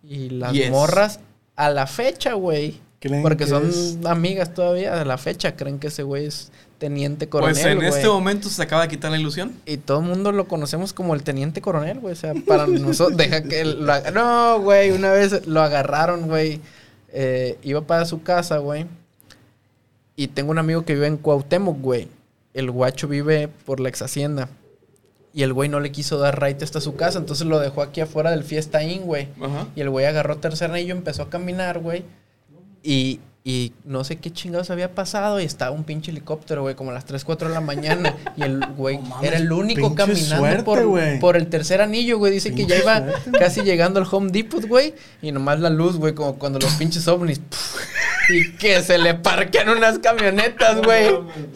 Y 0.02 0.30
las 0.30 0.52
Yes. 0.52 0.70
morras, 0.70 1.20
a 1.56 1.70
la 1.70 1.86
fecha, 1.86 2.32
güey. 2.32 2.80
Porque 3.22 3.44
que 3.44 3.46
son 3.46 3.68
es- 3.68 3.98
amigas 4.04 4.52
todavía, 4.54 5.00
a 5.00 5.04
la 5.04 5.18
fecha 5.18 5.56
creen 5.56 5.78
que 5.78 5.86
ese 5.86 6.02
güey 6.02 6.26
es 6.26 6.50
teniente 6.80 7.28
coronel. 7.28 7.54
Pues 7.54 7.64
en 7.66 7.82
este 7.82 8.08
momento 8.08 8.48
se 8.48 8.60
acaba 8.62 8.82
de 8.82 8.88
quitar 8.88 9.12
la 9.12 9.18
ilusión. 9.18 9.52
Y 9.66 9.76
todo 9.76 10.00
el 10.00 10.06
mundo 10.06 10.32
lo 10.32 10.48
conocemos 10.48 10.92
como 10.92 11.14
el 11.14 11.22
teniente 11.22 11.60
coronel, 11.60 12.00
güey. 12.00 12.14
O 12.14 12.16
sea, 12.16 12.32
para 12.46 12.66
nosotros, 12.66 13.16
deja 13.16 13.42
que 13.44 13.64
lo 13.64 13.92
haga- 13.92 14.10
No, 14.10 14.60
güey, 14.60 14.90
una 14.90 15.12
vez 15.12 15.46
lo 15.46 15.60
agarraron, 15.62 16.26
güey. 16.26 16.60
Eh, 17.12 17.58
iba 17.62 17.82
para 17.82 18.04
su 18.06 18.22
casa, 18.22 18.58
güey. 18.58 18.86
Y 20.16 20.28
tengo 20.28 20.50
un 20.50 20.58
amigo 20.58 20.84
que 20.84 20.94
vive 20.94 21.06
en 21.06 21.16
Cuauhtémoc, 21.18 21.80
güey. 21.80 22.08
El 22.54 22.70
guacho 22.70 23.06
vive 23.06 23.48
por 23.48 23.78
la 23.78 23.88
ex 23.90 24.02
hacienda. 24.02 24.48
Y 25.32 25.44
el 25.44 25.52
güey 25.52 25.68
no 25.68 25.78
le 25.78 25.92
quiso 25.92 26.18
dar 26.18 26.42
right 26.42 26.60
hasta 26.62 26.80
su 26.80 26.96
casa, 26.96 27.18
entonces 27.18 27.46
lo 27.46 27.60
dejó 27.60 27.82
aquí 27.82 28.00
afuera 28.00 28.32
del 28.32 28.42
Fiesta 28.42 28.82
Inn, 28.82 29.02
güey. 29.04 29.28
Y 29.76 29.80
el 29.82 29.88
güey 29.90 30.06
agarró 30.06 30.38
tercer 30.38 30.72
anillo, 30.72 30.92
empezó 30.94 31.22
a 31.22 31.30
caminar, 31.30 31.78
güey. 31.78 32.02
Y, 32.82 33.20
y 33.42 33.72
no 33.84 34.04
sé 34.04 34.16
qué 34.16 34.30
chingados 34.30 34.70
había 34.70 34.94
pasado. 34.94 35.40
Y 35.40 35.44
estaba 35.44 35.70
un 35.70 35.84
pinche 35.84 36.10
helicóptero, 36.10 36.62
güey, 36.62 36.74
como 36.74 36.90
a 36.90 36.94
las 36.94 37.06
3, 37.06 37.24
4 37.24 37.48
de 37.48 37.54
la 37.54 37.60
mañana. 37.60 38.16
Y 38.36 38.42
el 38.42 38.60
güey 38.76 38.98
mames, 38.98 39.28
era 39.28 39.36
el 39.36 39.50
único 39.50 39.94
caminando 39.94 40.36
suerte, 40.36 41.18
por, 41.20 41.36
el 41.36 41.48
tercer 41.48 41.80
anillo, 41.80 42.18
güey. 42.18 42.32
Dice 42.32 42.54
que 42.54 42.66
ya 42.66 42.78
iba 42.78 42.96
suerte, 42.98 43.38
casi 43.38 43.62
llegando 43.62 44.00
al 44.00 44.06
Home 44.10 44.30
Depot, 44.30 44.64
güey. 44.66 44.94
Y 45.22 45.32
nomás 45.32 45.60
la 45.60 45.70
luz, 45.70 45.96
güey, 45.96 46.14
como 46.14 46.38
cuando 46.38 46.58
los 46.58 46.72
pinches 46.74 47.06
ovnis. 47.08 47.38
puf, 47.50 47.80
y 48.30 48.52
que 48.52 48.82
se 48.82 48.98
le 48.98 49.14
parquean 49.14 49.68
unas 49.68 49.98
camionetas, 49.98 50.82
güey. 50.82 51.10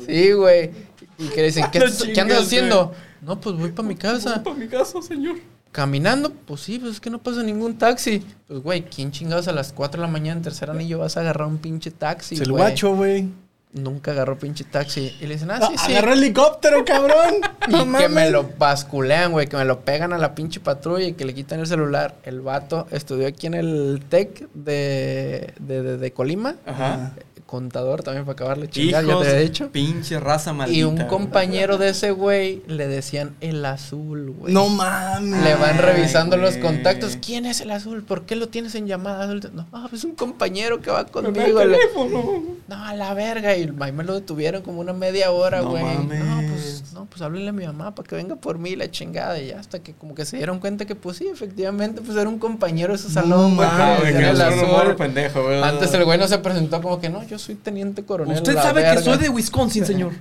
Sí, 0.07 0.33
güey. 0.33 0.71
Y 1.19 1.29
que 1.29 1.37
le 1.37 1.47
dicen, 1.47 1.67
¿qué, 1.73 1.81
¿qué 2.13 2.21
andas 2.21 2.43
haciendo? 2.43 2.93
No, 3.21 3.41
pues 3.41 3.57
voy 3.57 3.73
para 3.73 3.89
mi 3.89 3.95
casa. 3.95 4.43
Para 4.43 4.57
mi 4.57 4.69
casa, 4.69 5.01
señor. 5.01 5.37
Caminando, 5.75 6.31
pues 6.31 6.61
sí, 6.61 6.79
pues 6.79 6.93
es 6.93 7.01
que 7.01 7.11
no 7.11 7.19
pasa 7.21 7.43
ningún 7.43 7.77
taxi. 7.77 8.25
Pues, 8.47 8.61
güey, 8.61 8.83
¿quién 8.85 9.11
chingados 9.11 9.49
a 9.49 9.53
las 9.53 9.73
4 9.73 10.01
de 10.01 10.07
la 10.07 10.13
mañana 10.13 10.37
en 10.37 10.43
tercer 10.45 10.71
anillo 10.71 11.01
vas 11.01 11.17
a 11.17 11.21
agarrar 11.21 11.49
un 11.49 11.59
pinche 11.59 11.91
taxi, 11.91 12.37
Es 12.37 12.43
el 12.43 12.53
güey? 12.53 12.63
guacho, 12.63 12.95
güey. 12.95 13.29
Nunca 13.73 14.13
agarró 14.13 14.39
pinche 14.39 14.63
taxi. 14.63 15.13
Y 15.21 15.27
le 15.27 15.35
dicen, 15.35 15.51
ah, 15.51 15.59
sí, 15.69 15.75
sí. 15.85 15.93
Agarró 15.97 16.13
helicóptero, 16.13 16.85
cabrón. 16.85 17.41
Y 17.69 17.93
que 17.99 18.09
me 18.09 18.31
lo 18.31 18.49
basculean, 18.57 19.33
güey, 19.33 19.49
que 19.49 19.57
me 19.57 19.65
lo 19.65 19.81
pegan 19.81 20.13
a 20.13 20.19
la 20.19 20.37
pinche 20.37 20.61
patrulla 20.61 21.07
y 21.07 21.15
que 21.15 21.25
le 21.25 21.35
quitan 21.35 21.59
el 21.59 21.67
celular. 21.67 22.15
El 22.23 22.41
vato 22.41 22.87
estudió 22.93 23.27
aquí 23.27 23.49
en 23.49 23.55
el 23.55 24.01
TEC 24.09 24.49
de, 24.55 25.55
de, 25.59 25.83
de- 25.83 25.97
de 25.97 26.13
Colima. 26.13 26.55
Ajá. 26.67 27.15
Contador 27.55 28.03
también 28.03 28.25
para 28.25 28.33
acabarle 28.35 28.69
chingar, 28.69 29.05
ya 29.05 29.13
Hijos, 29.13 29.23
te 29.23 29.31
había 29.31 29.43
dicho. 29.43 29.71
pinche 29.71 30.19
raza 30.19 30.53
maldita. 30.53 30.77
Y 30.77 30.83
un 30.83 30.97
compañero 31.05 31.79
de 31.79 31.91
ese 31.91 32.11
güey 32.11 32.63
le 32.67 32.89
decían 32.89 33.37
el 33.41 33.65
azul, 33.65 34.35
güey. 34.37 34.53
No 34.53 34.69
mames. 34.69 35.41
Le 35.45 35.55
van 35.55 35.77
Ay, 35.77 35.81
revisando 35.81 36.37
los 36.37 36.57
contactos. 36.57 37.17
¿Quién 37.25 37.47
es 37.47 37.61
el 37.61 37.71
azul? 37.71 38.03
¿Por 38.03 38.23
qué 38.27 38.35
lo 38.35 38.49
tienes 38.49 38.75
en 38.75 38.89
llamada? 38.89 39.33
No, 39.53 39.69
ah, 39.73 39.89
es 39.93 40.03
un 40.03 40.17
compañero 40.17 40.81
que 40.81 40.91
va 40.91 41.03
el 41.03 41.07
conmigo. 41.07 41.65
Le- 41.65 41.77
teléfono. 41.79 42.43
No, 42.67 42.85
a 42.85 42.95
la 42.95 43.15
verga. 43.15 43.57
Y 43.57 43.71
ahí 43.79 43.93
me 43.93 44.03
lo 44.03 44.15
detuvieron 44.15 44.63
como 44.63 44.81
una 44.81 44.93
media 44.93 45.31
hora, 45.31 45.63
No 45.63 45.71
güey. 45.71 45.85
No, 45.85 45.91
mames. 46.03 46.51
pues, 46.51 46.74
no, 46.95 47.07
pues 47.07 47.21
háblele 47.21 47.49
a 47.49 47.53
mi 47.53 47.67
mamá 47.67 47.95
para 47.95 48.09
que 48.09 48.15
venga 48.17 48.37
por 48.37 48.59
mí 48.59 48.77
la 48.77 48.91
chingada. 48.91 49.39
Y 49.41 49.49
ya 49.49 49.61
hasta 49.61 49.81
que 49.81 49.93
como 49.93 50.15
que 50.15 50.25
se 50.25 50.37
dieron 50.39 50.61
cuenta 50.61 50.85
que, 50.87 50.95
pues 50.95 51.17
sí, 51.19 51.27
efectivamente, 51.27 52.01
pues 52.01 52.17
era 52.17 52.29
un 52.29 52.39
compañero 52.39 52.93
de 52.93 52.99
su 52.99 53.11
salón, 53.11 53.57
Ay, 53.61 54.13
decían 54.15 54.37
que 54.51 54.61
el 54.61 54.67
morro 54.69 54.97
pendejo, 54.97 55.43
güey. 55.43 55.63
Antes 55.63 55.93
el 55.93 56.05
güey 56.05 56.19
no 56.19 56.27
se 56.29 56.39
presentó 56.39 56.81
como 56.81 57.01
que 57.01 57.11
no, 57.11 57.23
yo 57.27 57.39
soy 57.39 57.57
teniente 57.57 58.05
coronel. 58.05 58.37
Usted 58.37 58.55
la 58.55 58.63
sabe 58.63 58.83
que 58.83 58.89
verga". 58.89 59.03
soy 59.03 59.19
de 59.19 59.29
Wisconsin, 59.29 59.85
señor. 59.87 60.13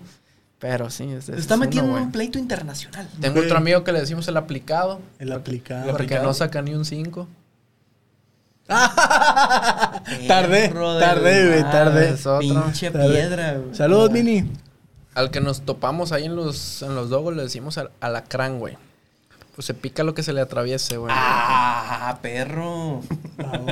Pero 0.60 0.90
sí, 0.90 1.04
es 1.12 1.28
es 1.30 1.40
está 1.40 1.58
metiendo 1.58 1.98
en 1.98 2.04
un 2.04 2.12
pleito 2.12 2.40
internacional. 2.40 3.08
Tengo 3.20 3.36
Güey. 3.36 3.46
otro 3.46 3.58
amigo 3.58 3.84
que 3.84 3.92
le 3.92 4.00
decimos 4.00 4.28
el 4.30 4.38
aplicado. 4.38 5.02
El 5.20 5.32
aplicado. 5.34 5.84
Porque 5.92 6.04
aplicado? 6.04 6.24
no 6.26 6.34
saca 6.34 6.62
ni 6.62 6.74
un 6.74 6.86
5. 6.86 7.28
Tardé, 10.28 10.70
tardé, 10.70 11.48
güey, 11.50 11.64
tardé. 11.64 12.14
Otro. 12.14 12.40
Pinche 12.40 12.92
Tardé. 12.92 13.10
piedra, 13.10 13.54
güey. 13.58 13.76
Saludos, 13.76 14.12
Mini. 14.12 14.50
Al 15.16 15.32
que 15.32 15.42
nos 15.42 15.62
topamos 15.62 16.12
ahí 16.12 16.26
en 16.26 16.36
los, 16.36 16.82
en 16.82 16.96
los 16.96 17.10
dogos 17.10 17.36
le 17.36 17.44
decimos 17.44 17.78
al 17.78 17.92
alacrán, 18.00 18.60
güey. 18.60 18.78
Pues 19.56 19.68
se 19.68 19.74
pica 19.76 20.04
lo 20.04 20.14
que 20.16 20.24
se 20.24 20.34
le 20.34 20.42
atraviese, 20.42 20.98
güey. 20.98 21.14
Ah, 21.16 22.18
perro. 22.22 23.02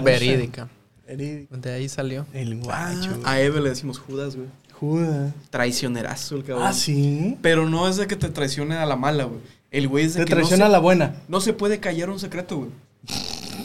Verídica. 0.04 0.70
Verídico. 1.08 1.58
De 1.58 1.72
ahí 1.74 1.90
salió. 1.90 2.26
El 2.34 2.60
guacho. 2.60 3.10
güey. 3.12 3.22
A 3.26 3.42
Eve 3.42 3.62
le 3.62 3.70
decimos 3.70 3.98
Judas, 3.98 4.36
güey. 4.36 4.48
Judas. 4.80 5.34
Traicionerazo 5.50 6.36
el 6.36 6.44
cabrón. 6.44 6.68
Ah, 6.68 6.74
sí. 6.74 7.38
Pero 7.42 7.68
no 7.68 7.88
es 7.88 7.98
de 7.98 8.06
que 8.08 8.16
te 8.16 8.30
traicione 8.30 8.76
a 8.76 8.86
la 8.86 8.96
mala, 8.96 9.24
güey. 9.24 9.40
El 9.72 9.88
güey 9.88 10.06
es 10.06 10.14
de 10.14 10.20
Te 10.22 10.26
que 10.26 10.36
traiciona 10.36 10.66
a 10.66 10.68
no, 10.68 10.74
la 10.74 10.80
buena. 10.80 11.16
no 11.28 11.42
se 11.42 11.54
puede 11.54 11.80
callar 11.80 12.10
un 12.10 12.20
secreto, 12.20 12.58
güey. 12.58 12.70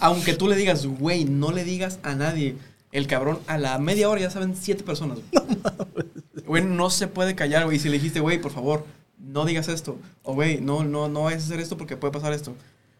Aunque 0.01 0.35
tú 0.35 0.49
le 0.49 0.57
digas, 0.57 0.87
güey, 0.87 1.25
no 1.25 1.53
le 1.53 1.65
digas 1.65 1.99
a 2.03 2.15
nadie. 2.15 2.57
El 2.93 3.07
cabrón, 3.07 3.41
a 3.47 3.59
la 3.59 3.77
media 3.79 4.09
hora 4.09 4.21
ya 4.23 4.31
saben 4.31 4.55
siete 4.57 4.85
personas, 4.85 5.19
güey. 5.33 5.59
Güey, 6.47 6.65
no 6.65 6.91
se 6.91 7.09
puede 7.09 7.35
callar, 7.35 7.65
güey. 7.65 7.77
Y 7.77 7.81
si 7.81 7.89
le 7.89 7.95
dijiste, 7.95 8.21
güey, 8.21 8.41
por 8.41 8.53
favor, 8.53 8.85
no 9.19 9.45
digas 9.45 9.69
esto. 9.69 9.99
O, 10.23 10.35
güey, 10.35 10.61
no, 10.61 10.85
no, 10.85 11.09
no 11.09 11.25
vayas 11.25 11.43
a 11.43 11.47
hacer 11.47 11.61
esto 11.61 11.77
porque 11.77 11.97
puede 11.97 12.13
pasar 12.13 12.33
esto. 12.33 12.55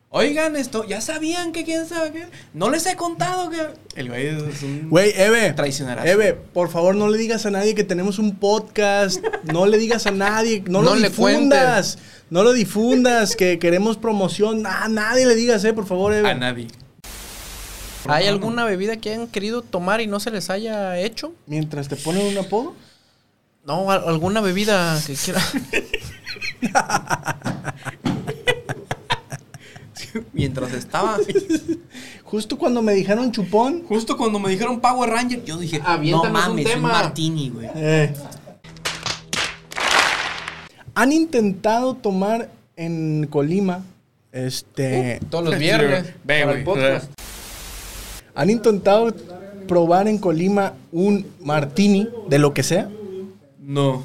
Oigan 0.09 0.55
esto, 0.57 0.85
ya 0.87 1.01
sabían 1.01 1.53
que 1.53 1.65
quién 1.65 1.85
sabe 1.85 2.13
qué. 2.13 2.27
No 2.55 2.71
les 2.71 2.87
he 2.87 2.95
contado 2.97 3.51
que. 3.51 3.59
El 3.97 4.09
güey 4.09 4.29
es 4.29 4.63
un. 4.63 4.89
Güey, 4.89 5.13
Eve. 5.17 5.53
Traicionerazo. 5.53 6.07
Eve, 6.07 6.33
por 6.33 6.71
favor, 6.71 6.95
no 6.95 7.09
le 7.09 7.19
digas 7.19 7.45
a 7.45 7.51
nadie 7.51 7.75
que 7.75 7.85
tenemos 7.85 8.19
un 8.19 8.37
podcast. 8.37 9.23
No 9.53 9.67
le 9.67 9.79
digas 9.79 10.07
a 10.07 10.13
nadie. 10.13 10.63
No, 10.67 10.81
No 10.81 10.91
lo 10.91 10.97
le 10.97 11.09
difundas. 11.09 11.99
No 12.31 12.45
lo 12.45 12.53
difundas. 12.53 13.35
Que 13.37 13.59
queremos 13.59 13.97
promoción. 13.97 14.65
A 14.67 14.89
nadie 14.89 15.27
le 15.27 15.35
digas, 15.35 15.65
eh, 15.65 15.73
por 15.73 15.87
favor, 15.87 16.15
Eve. 16.15 16.31
A 16.31 16.35
nadie. 16.35 16.69
¿Hay 18.07 18.27
alguna 18.29 18.65
bebida 18.65 18.97
que 18.97 19.11
hayan 19.13 19.27
querido 19.27 19.63
tomar 19.63 20.01
y 20.01 20.07
no 20.07 20.21
se 20.21 20.31
les 20.31 20.51
haya 20.51 20.99
hecho? 20.99 21.33
Mientras 21.47 21.89
te 21.89 21.97
ponen 21.97 22.27
un 22.27 22.39
apodo. 22.39 22.75
No, 23.67 23.91
al- 23.91 24.07
alguna 24.09 24.41
bebida 24.41 24.99
que 25.05 25.15
quiera. 25.15 25.43
Mientras 30.33 30.73
estaba. 30.73 31.19
Justo 32.23 32.57
cuando 32.57 32.81
me 32.81 32.93
dijeron 32.95 33.33
chupón. 33.33 33.83
Justo 33.89 34.17
cuando 34.17 34.39
me 34.39 34.51
dijeron 34.51 34.81
Power 34.81 35.11
Ranger, 35.11 35.45
yo 35.45 35.59
dije, 35.59 35.81
no 35.81 35.89
Aviéntanos 35.89 36.27
un 36.27 36.33
mames, 36.51 36.67
un, 36.67 36.73
tema. 36.73 36.89
martini, 36.91 37.51
güey. 37.51 37.69
Eh. 37.75 38.15
Han 40.95 41.13
intentado 41.13 41.95
tomar 41.95 42.49
en 42.77 43.27
Colima. 43.29 43.83
Este. 44.33 45.19
Todos 45.29 45.45
los 45.47 45.59
viernes. 45.59 46.05
Para 46.25 46.53
el 46.53 46.63
podcast. 46.65 47.11
Han 48.35 48.51
intentado 48.51 49.13
probar 49.67 50.07
en 50.09 50.19
Colima 50.19 50.75
un 50.93 51.27
martini, 51.41 52.09
de 52.29 52.39
lo 52.39 52.55
que 52.55 52.63
sea. 52.63 52.89
No. 53.67 54.05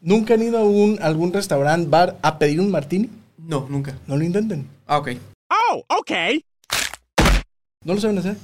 ¿Nunca 0.00 0.34
han 0.34 0.42
ido 0.42 0.58
a 0.58 0.64
un, 0.64 0.98
algún 1.00 1.32
restaurante, 1.32 1.88
bar 1.88 2.18
a 2.20 2.36
pedir 2.36 2.60
un 2.60 2.68
martini? 2.68 3.08
No, 3.36 3.68
nunca. 3.70 3.96
No 4.08 4.16
lo 4.16 4.24
intenten. 4.24 4.66
Ah, 4.88 4.98
ok. 4.98 5.10
¿No 7.84 7.94
lo 7.94 8.00
saben 8.00 8.18
hacer? 8.18 8.36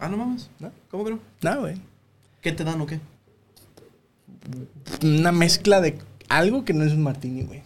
Ah, 0.00 0.08
no 0.08 0.16
mames. 0.16 0.50
¿No? 0.58 0.72
¿Cómo 0.90 1.04
que 1.04 1.12
no? 1.12 1.20
Nada, 1.40 1.58
güey. 1.58 1.76
¿Qué 2.40 2.50
te 2.50 2.64
dan 2.64 2.80
o 2.80 2.86
qué? 2.86 2.98
Una 5.04 5.30
mezcla 5.30 5.80
de 5.80 5.96
algo 6.28 6.64
que 6.64 6.72
no 6.72 6.82
es 6.82 6.92
un 6.92 7.04
martini, 7.04 7.44
güey. 7.44 7.62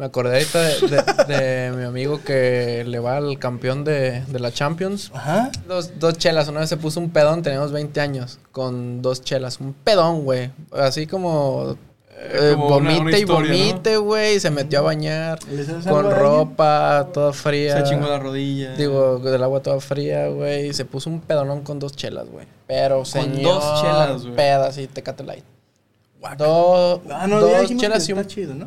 Me 0.00 0.06
acordé 0.06 0.32
ahorita 0.38 0.60
de, 0.62 1.26
de- 1.26 1.34
de 1.70 1.72
mi 1.76 1.84
amigo 1.84 2.22
que 2.24 2.84
le 2.86 2.98
va 3.00 3.18
al 3.18 3.38
campeón 3.38 3.84
de, 3.84 4.22
de 4.26 4.40
la 4.40 4.50
Champions. 4.50 5.10
Ajá. 5.12 5.50
Dos, 5.68 5.92
dos 6.00 6.16
chelas, 6.16 6.48
una 6.48 6.60
vez 6.60 6.70
se 6.70 6.78
puso 6.78 7.00
un 7.00 7.10
pedón, 7.10 7.42
teníamos 7.42 7.70
20 7.70 8.00
años, 8.00 8.38
con 8.50 9.02
dos 9.02 9.22
chelas, 9.22 9.60
un 9.60 9.74
pedón, 9.74 10.24
güey. 10.24 10.52
Así 10.72 11.06
como, 11.06 11.76
eh, 12.18 12.52
como 12.54 12.68
vomite 12.70 13.00
una 13.02 13.10
y 13.10 13.20
historia, 13.20 13.52
¿no? 13.52 13.58
vomite, 13.58 13.96
güey, 13.98 14.40
se 14.40 14.50
metió 14.50 14.78
a 14.78 14.82
bañar 14.82 15.38
¿Le 15.50 15.64
sabes 15.64 15.86
algo 15.86 16.00
con 16.02 16.10
ropa 16.10 17.08
toda 17.12 17.34
fría. 17.34 17.76
Se 17.84 17.90
chingó 17.90 18.08
la 18.08 18.18
rodilla. 18.18 18.74
Digo, 18.76 19.18
del 19.18 19.42
agua 19.42 19.60
toda 19.60 19.80
fría, 19.80 20.28
güey, 20.28 20.68
y 20.68 20.72
se 20.72 20.86
puso 20.86 21.10
un 21.10 21.20
pedonón 21.20 21.60
con 21.60 21.78
dos 21.78 21.92
chelas, 21.92 22.26
güey. 22.26 22.46
Pero, 22.66 23.04
señor, 23.04 23.42
dos 23.42 23.82
chelas, 23.82 24.22
güey. 24.22 24.34
pedas 24.34 24.78
y 24.78 24.86
Tecate 24.86 25.24
Light. 25.24 25.44
Dos, 26.36 27.00
Ah, 27.10 27.26
no, 27.26 27.40
dos 27.40 27.66
chelas 27.76 28.06
y 28.08 28.12
un 28.12 28.26
chido, 28.26 28.54
¿no? 28.54 28.66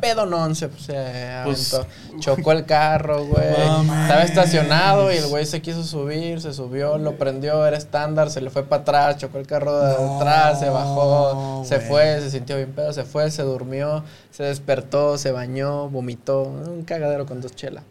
se, 0.54 0.68
se 0.70 1.40
Pues- 1.44 1.72
aventó. 1.72 1.86
Chocó 2.18 2.52
el 2.52 2.64
carro, 2.66 3.24
güey. 3.26 3.46
Mames. 3.86 4.02
Estaba 4.02 4.22
estacionado 4.22 5.12
y 5.12 5.16
el 5.16 5.26
güey 5.28 5.46
se 5.46 5.62
quiso 5.62 5.84
subir, 5.84 6.40
se 6.40 6.52
subió, 6.52 6.98
lo 6.98 7.16
prendió, 7.16 7.64
era 7.66 7.76
estándar, 7.76 8.30
se 8.30 8.40
le 8.40 8.50
fue 8.50 8.64
para 8.64 8.82
atrás, 8.82 9.18
chocó 9.18 9.38
el 9.38 9.46
carro 9.46 9.78
de 9.80 9.94
No, 9.94 10.16
atrás, 10.16 10.58
se 10.58 10.68
bajó, 10.68 11.62
se 11.64 11.78
fue, 11.80 12.20
se 12.20 12.30
sintió 12.30 12.56
bien 12.56 12.72
pedo, 12.72 12.92
se 12.92 13.04
fue, 13.04 13.30
se 13.30 13.42
durmió, 13.42 14.02
se 14.32 14.42
despertó, 14.44 15.16
se 15.16 15.30
bañó, 15.30 15.88
vomitó. 15.88 16.42
Un 16.42 16.82
cagadero 16.84 17.24
con 17.26 17.40
dos 17.40 17.54
chelas. 17.54 17.84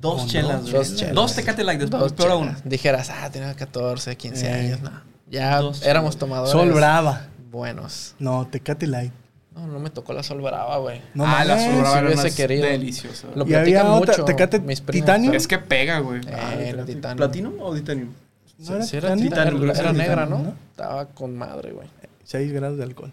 Dos 0.00 0.22
Con 0.22 0.28
chelas, 0.28 0.62
dos 0.62 0.72
güey. 0.72 0.96
chelas. 0.96 1.14
Dos 1.14 1.34
Tecate 1.34 1.62
Light, 1.64 1.80
después 1.80 2.02
Dos 2.02 2.12
peor 2.12 2.32
aún. 2.32 2.56
Dijeras, 2.64 3.08
ah, 3.10 3.30
tenía 3.30 3.54
14, 3.54 4.16
15 4.16 4.46
Eh. 4.46 4.52
años, 4.52 4.80
no. 4.80 4.90
Ya 5.30 5.60
Dos 5.60 5.82
éramos 5.84 6.16
tomadores. 6.18 6.52
Sol 6.52 6.70
Brava. 6.72 7.26
Buenos. 7.56 8.14
No, 8.18 8.46
Tecate 8.46 8.86
Light. 8.86 9.14
No, 9.54 9.66
no 9.66 9.80
me 9.80 9.88
tocó 9.88 10.12
la 10.12 10.22
Sol 10.22 10.42
Brava, 10.42 10.76
güey. 10.76 11.00
No 11.14 11.24
ah, 11.26 11.42
la. 11.42 11.58
Sol 11.58 11.80
Brava 11.80 12.10
si 12.10 12.26
era 12.26 12.36
querido. 12.36 12.66
deliciosa. 12.66 13.28
Lo 13.34 13.48
Y 13.48 13.54
había 13.54 13.80
platican 13.80 13.86
otra, 13.86 14.12
mucho 14.12 14.24
Tecate 14.26 14.60
mis 14.60 14.82
Titanium. 14.82 15.32
Es 15.32 15.48
que 15.48 15.56
pega, 15.56 16.00
güey. 16.00 16.20
Eh, 16.26 16.74
Titanium. 16.84 17.16
¿Platino 17.16 17.52
o 17.60 17.74
Titanium? 17.74 18.12
¿No 18.58 18.74
era 18.74 18.84
Sí, 18.84 18.98
era, 18.98 19.16
Titanium? 19.16 19.70
era, 19.70 19.92
negra, 19.94 20.26
¿no? 20.26 20.38
¿no? 20.40 20.54
Estaba 20.70 21.06
con 21.06 21.34
madre, 21.34 21.72
güey. 21.72 21.88
6 22.24 22.52
grados 22.52 22.76
de 22.76 22.84
alcohol. 22.84 23.10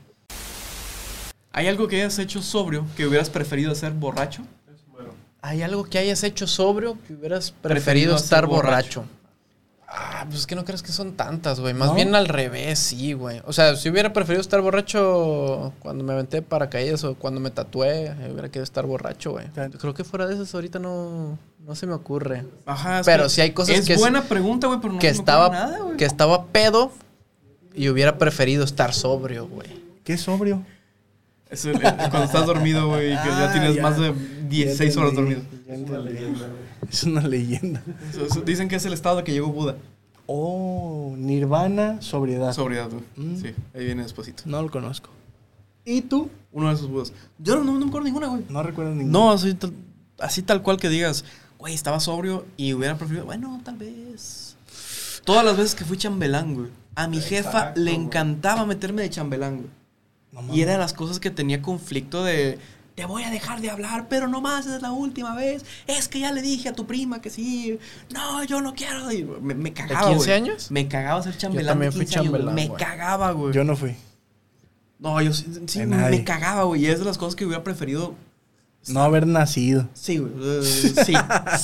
¿Hay 1.53 1.67
algo 1.69 1.87
que 1.87 2.01
hayas 2.01 2.19
hecho 2.19 2.41
sobrio 2.41 2.85
que 2.97 3.07
hubieras 3.07 3.29
preferido 3.29 3.71
hacer 3.71 3.93
borracho? 3.93 4.43
¿Hay 5.41 5.61
algo 5.61 5.85
que 5.85 5.99
hayas 5.99 6.21
hecho 6.23 6.47
sobrio 6.47 6.97
que 7.07 7.13
hubieras 7.13 7.51
preferido, 7.51 7.75
Preferido 7.75 8.15
estar 8.17 8.45
borracho? 8.45 9.05
Ah, 9.95 10.25
pues 10.27 10.39
es 10.41 10.47
que 10.47 10.55
no 10.55 10.65
crees 10.65 10.81
que 10.81 10.91
son 10.91 11.13
tantas, 11.13 11.59
güey. 11.59 11.75
Más 11.75 11.89
¿No? 11.89 11.93
bien 11.95 12.15
al 12.15 12.27
revés, 12.27 12.79
sí, 12.79 13.13
güey. 13.13 13.41
O 13.45 13.53
sea, 13.53 13.75
si 13.75 13.89
hubiera 13.89 14.11
preferido 14.11 14.41
estar 14.41 14.59
borracho 14.59 15.71
cuando 15.79 16.03
me 16.03 16.13
aventé 16.13 16.41
paracaídas 16.41 17.03
o 17.03 17.13
cuando 17.13 17.39
me 17.39 17.51
tatué, 17.51 18.11
hubiera 18.31 18.47
querido 18.49 18.63
estar 18.63 18.87
borracho, 18.87 19.31
güey. 19.33 19.45
Creo 19.79 19.93
que 19.93 20.03
fuera 20.03 20.25
de 20.25 20.33
esas 20.33 20.53
ahorita 20.55 20.79
no, 20.79 21.37
no 21.59 21.75
se 21.75 21.85
me 21.85 21.93
ocurre. 21.93 22.43
Ajá. 22.65 23.01
Pero 23.05 23.29
sí 23.29 23.41
hay 23.41 23.51
cosas 23.51 23.77
es 23.77 23.85
que 23.85 23.93
es- 23.93 23.99
buena 23.99 24.23
pregunta, 24.23 24.65
güey, 24.65 24.79
pero 24.81 24.93
no 24.93 24.99
que 24.99 25.09
se 25.09 25.13
me 25.13 25.19
estaba 25.19 25.45
ocurre 25.47 25.59
nada, 25.59 25.79
güey. 25.79 25.97
que 25.97 26.05
estaba 26.05 26.45
pedo 26.47 26.91
y 27.75 27.89
hubiera 27.89 28.17
preferido 28.17 28.63
estar 28.63 28.93
sobrio, 28.95 29.47
güey. 29.47 29.83
¿Qué 30.03 30.17
sobrio? 30.17 30.63
Es 31.53 31.65
el- 31.65 31.75
el- 31.75 31.81
cuando 31.81 32.23
estás 32.23 32.45
dormido, 32.45 32.87
güey, 32.87 33.09
que 33.09 33.13
ya 33.29 33.49
Ah, 33.49 33.51
tienes 33.53 33.75
ya. 33.75 33.81
más 33.81 33.97
de 33.99 34.13
16 34.49 34.95
Ya 34.95 35.01
horas 35.01 35.13
dormido. 35.15 35.41
Es 36.89 37.03
una 37.03 37.21
leyenda. 37.21 37.81
Eso- 38.09 38.25
eso- 38.25 38.41
Dicen 38.41 38.67
que 38.67 38.75
es 38.75 38.85
el 38.85 38.93
estado 38.93 39.17
de 39.17 39.23
que 39.23 39.31
llegó 39.31 39.47
Buda. 39.49 39.77
Oh, 40.25 41.13
Nirvana, 41.17 42.01
sobriedad. 42.01 42.53
Sobriedad, 42.53 42.89
güey. 42.89 43.03
Mm. 43.15 43.41
Sí, 43.41 43.47
ahí 43.73 43.85
viene 43.85 44.03
despacito. 44.03 44.43
no 44.45 44.61
lo 44.61 44.71
conozco. 44.71 45.09
¿Y 45.85 46.01
tú? 46.01 46.29
Uno 46.51 46.69
de 46.69 46.75
esos 46.75 46.87
Budas. 46.89 47.11
Yo 47.39 47.55
no, 47.57 47.63
no 47.63 47.73
me 47.79 47.85
acuerdo 47.87 48.05
ninguna, 48.05 48.27
güey. 48.27 48.43
No 48.49 48.63
recuerdo 48.63 48.91
ninguno. 48.95 49.11
No, 49.19 49.31
así 49.31 49.53
tal, 49.53 49.73
así 50.19 50.41
tal 50.41 50.61
cual 50.61 50.77
que 50.77 50.87
digas, 50.89 51.25
güey, 51.59 51.73
estaba 51.73 51.99
sobrio 51.99 52.45
y 52.57 52.73
hubiera 52.73 52.97
preferido, 52.97 53.25
bueno, 53.25 53.59
tal 53.65 53.75
vez. 53.77 54.55
Todas 55.25 55.43
las 55.45 55.57
veces 55.57 55.75
que 55.75 55.83
fui 55.85 55.97
chambelán, 55.97 56.53
güey. 56.55 56.67
A 56.95 57.07
mi 57.07 57.19
jefa 57.19 57.73
le 57.75 57.91
güey. 57.91 58.05
encantaba 58.05 58.65
meterme 58.65 59.01
de 59.01 59.09
chambelán, 59.09 59.57
güey. 59.57 59.69
No. 60.33 60.53
Y 60.53 60.61
era 60.61 60.73
de 60.73 60.77
las 60.79 60.93
cosas 60.93 61.19
que 61.19 61.29
tenía 61.29 61.61
conflicto 61.61 62.23
de, 62.23 62.57
te 62.95 63.05
voy 63.05 63.23
a 63.23 63.31
dejar 63.31 63.59
de 63.61 63.71
hablar, 63.71 64.07
pero 64.07 64.27
no 64.27 64.39
más, 64.39 64.67
es 64.67 64.81
la 64.81 64.91
última 64.91 65.35
vez. 65.35 65.65
Es 65.87 66.07
que 66.07 66.19
ya 66.19 66.31
le 66.31 66.41
dije 66.41 66.69
a 66.69 66.73
tu 66.73 66.85
prima 66.85 67.21
que 67.21 67.29
sí. 67.31 67.79
No, 68.13 68.43
yo 68.43 68.61
no 68.61 68.75
quiero. 68.75 69.11
Y 69.11 69.23
me, 69.23 69.55
me 69.55 69.73
cagaba, 69.73 70.09
15 70.09 70.15
güey. 70.17 70.31
años? 70.31 70.71
Me 70.71 70.87
cagaba 70.87 71.23
ser 71.23 71.35
chambelán. 71.37 71.73
también 71.73 71.91
de 71.91 71.97
fui 71.97 72.05
15 72.05 72.13
chambelán, 72.13 72.53
Me 72.53 72.71
cagaba, 72.71 73.31
güey. 73.31 73.53
Yo 73.53 73.63
no 73.63 73.75
fui. 73.75 73.95
No, 74.99 75.19
yo 75.21 75.33
sí, 75.33 75.45
sí, 75.65 75.79
De 75.79 75.85
me 75.87 76.23
cagaba, 76.23 76.63
güey. 76.63 76.85
Y 76.85 76.87
es 76.87 76.99
de 76.99 77.05
las 77.05 77.17
cosas 77.17 77.35
que 77.35 77.45
hubiera 77.45 77.63
preferido 77.63 78.13
No 78.87 79.01
haber 79.01 79.25
nacido. 79.25 79.89
Sí, 79.93 80.19
güey. 80.19 80.31
Uh, 80.31 80.63
sí, 80.63 81.13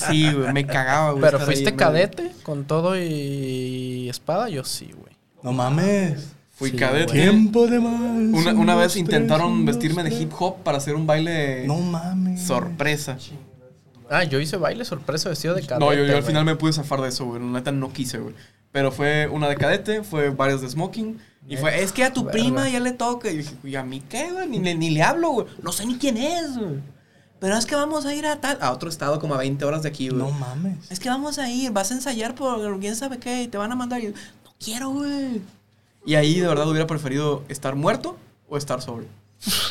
sí, 0.07 0.33
güey. 0.33 0.51
Me 0.51 0.65
cagaba, 0.65 1.11
güey. 1.11 1.21
Pero 1.21 1.39
fuiste 1.39 1.69
ahí, 1.69 1.75
cadete 1.75 2.31
con 2.41 2.65
todo 2.65 2.97
y 2.97 4.09
espada, 4.09 4.49
yo 4.49 4.63
sí, 4.63 4.91
güey. 4.99 5.15
No 5.43 5.53
mames. 5.53 6.38
Fui 6.59 6.71
Sí, 6.71 6.75
cadete. 6.77 7.13
Tiempo 7.13 7.65
de 7.67 7.79
más. 7.79 7.93
Una, 7.93 8.51
un, 8.51 8.57
una 8.59 8.75
vez 8.75 8.91
tres, 8.91 8.97
intentaron 8.97 9.65
vestirme 9.65 10.03
de 10.03 10.13
hip 10.13 10.31
hop 10.37 10.57
para 10.63 10.77
hacer 10.77 10.93
un 10.95 11.07
baile 11.07 11.65
No 11.65 11.77
mames. 11.77 12.41
sorpresa. 12.45 13.17
Ah, 14.09 14.23
yo 14.25 14.39
hice 14.39 14.57
baile 14.57 14.83
sorpresa 14.85 15.29
vestido 15.29 15.53
de 15.55 15.61
cadete. 15.61 15.85
No, 15.85 15.93
yo, 15.93 16.03
yo 16.05 16.17
al 16.17 16.23
final 16.23 16.43
me 16.45 16.55
pude 16.55 16.73
zafar 16.73 16.99
de 17.01 17.09
eso, 17.09 17.25
güey. 17.25 17.39
La 17.41 17.47
neta 17.47 17.71
no 17.71 17.91
quise, 17.93 18.17
güey. 18.17 18.35
Pero 18.71 18.91
fue 18.91 19.27
una 19.27 19.47
de 19.47 19.55
cadete, 19.55 20.03
fue 20.03 20.29
varias 20.31 20.61
de 20.61 20.69
smoking. 20.69 21.17
Y 21.47 21.57
fue, 21.57 21.81
es 21.81 21.91
que 21.91 22.03
a 22.03 22.11
tu 22.13 22.23
Verga. 22.25 22.31
prima 22.33 22.69
ya 22.69 22.79
le 22.79 22.91
toca. 22.91 23.31
Y 23.31 23.37
dije, 23.37 23.55
¿y 23.63 23.75
a 23.75 23.83
mí 23.83 24.03
qué, 24.09 24.29
güey? 24.31 24.47
Ni, 24.47 24.59
le- 24.59 24.75
ni 24.75 24.89
le 24.91 25.01
hablo, 25.01 25.29
güey. 25.31 25.47
No 25.63 25.71
sé 25.71 25.85
ni 25.85 25.95
quién 25.97 26.17
es, 26.17 26.57
güey. 26.57 26.75
Pero 27.39 27.55
es 27.55 27.65
que 27.65 27.73
vamos 27.75 28.05
a 28.05 28.13
ir 28.13 28.25
a 28.25 28.41
tal. 28.41 28.57
A 28.61 28.71
otro 28.71 28.89
estado 28.89 29.19
como 29.19 29.33
a 29.33 29.37
20 29.37 29.63
horas 29.63 29.83
de 29.83 29.89
aquí, 29.89 30.09
güey. 30.09 30.21
No 30.21 30.29
mames. 30.31 30.91
Es 30.91 30.99
que 30.99 31.07
vamos 31.09 31.39
a 31.39 31.49
ir, 31.49 31.71
vas 31.71 31.89
a 31.91 31.93
ensayar 31.93 32.35
por 32.35 32.79
quién 32.79 32.95
sabe 32.97 33.17
qué, 33.17 33.43
y 33.43 33.47
te 33.47 33.57
van 33.57 33.71
a 33.71 33.75
mandar. 33.75 34.01
Y 34.01 34.05
yo, 34.05 34.09
no 34.11 34.53
quiero, 34.63 34.89
güey. 34.89 35.41
Y 36.05 36.15
ahí 36.15 36.39
de 36.39 36.47
verdad 36.47 36.67
hubiera 36.69 36.87
preferido 36.87 37.43
estar 37.49 37.75
muerto 37.75 38.17
o 38.47 38.57
estar 38.57 38.81
sobrio. 38.81 39.07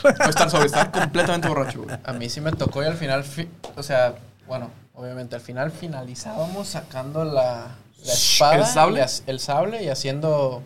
o 0.04 0.28
estar 0.28 0.50
sobrio, 0.50 0.66
estar 0.66 0.90
completamente 0.90 1.48
borracho, 1.48 1.82
güey. 1.82 1.96
A 2.04 2.12
mí 2.12 2.28
sí 2.30 2.40
me 2.40 2.52
tocó 2.52 2.82
y 2.82 2.86
al 2.86 2.96
final, 2.96 3.24
fi- 3.24 3.48
o 3.76 3.82
sea, 3.82 4.14
bueno, 4.46 4.70
obviamente 4.94 5.34
al 5.36 5.42
final 5.42 5.70
finalizábamos 5.70 6.68
sacando 6.68 7.24
la, 7.24 7.76
la 8.04 8.12
espada, 8.12 8.56
¿El 8.56 8.64
sable? 8.66 9.00
y 9.26 9.30
el 9.30 9.40
sable 9.40 9.82
y 9.84 9.88
haciendo 9.88 10.62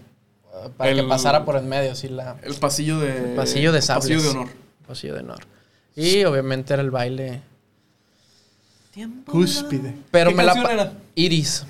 uh, 0.52 0.70
para 0.70 0.94
que 0.94 1.02
pasara 1.04 1.44
por 1.44 1.56
en 1.56 1.68
medio, 1.68 1.92
así 1.92 2.08
la 2.08 2.36
El 2.42 2.54
pasillo 2.54 2.98
de. 3.00 3.30
el 3.30 3.34
pasillo 3.34 3.72
de 3.72 3.82
sables. 3.82 4.04
Pasillo 4.04 4.22
de 4.22 4.28
honor. 4.30 4.48
Pasillo 4.86 5.14
de 5.14 5.20
honor. 5.20 5.40
Y 5.96 6.24
obviamente 6.24 6.72
era 6.74 6.82
el 6.82 6.90
baile. 6.90 7.42
Cúspide. 9.26 9.96
Pero 10.10 10.30
¿Qué 10.30 10.36
me 10.36 10.44
la 10.44 10.52
era? 10.52 10.92
Iris 11.14 11.64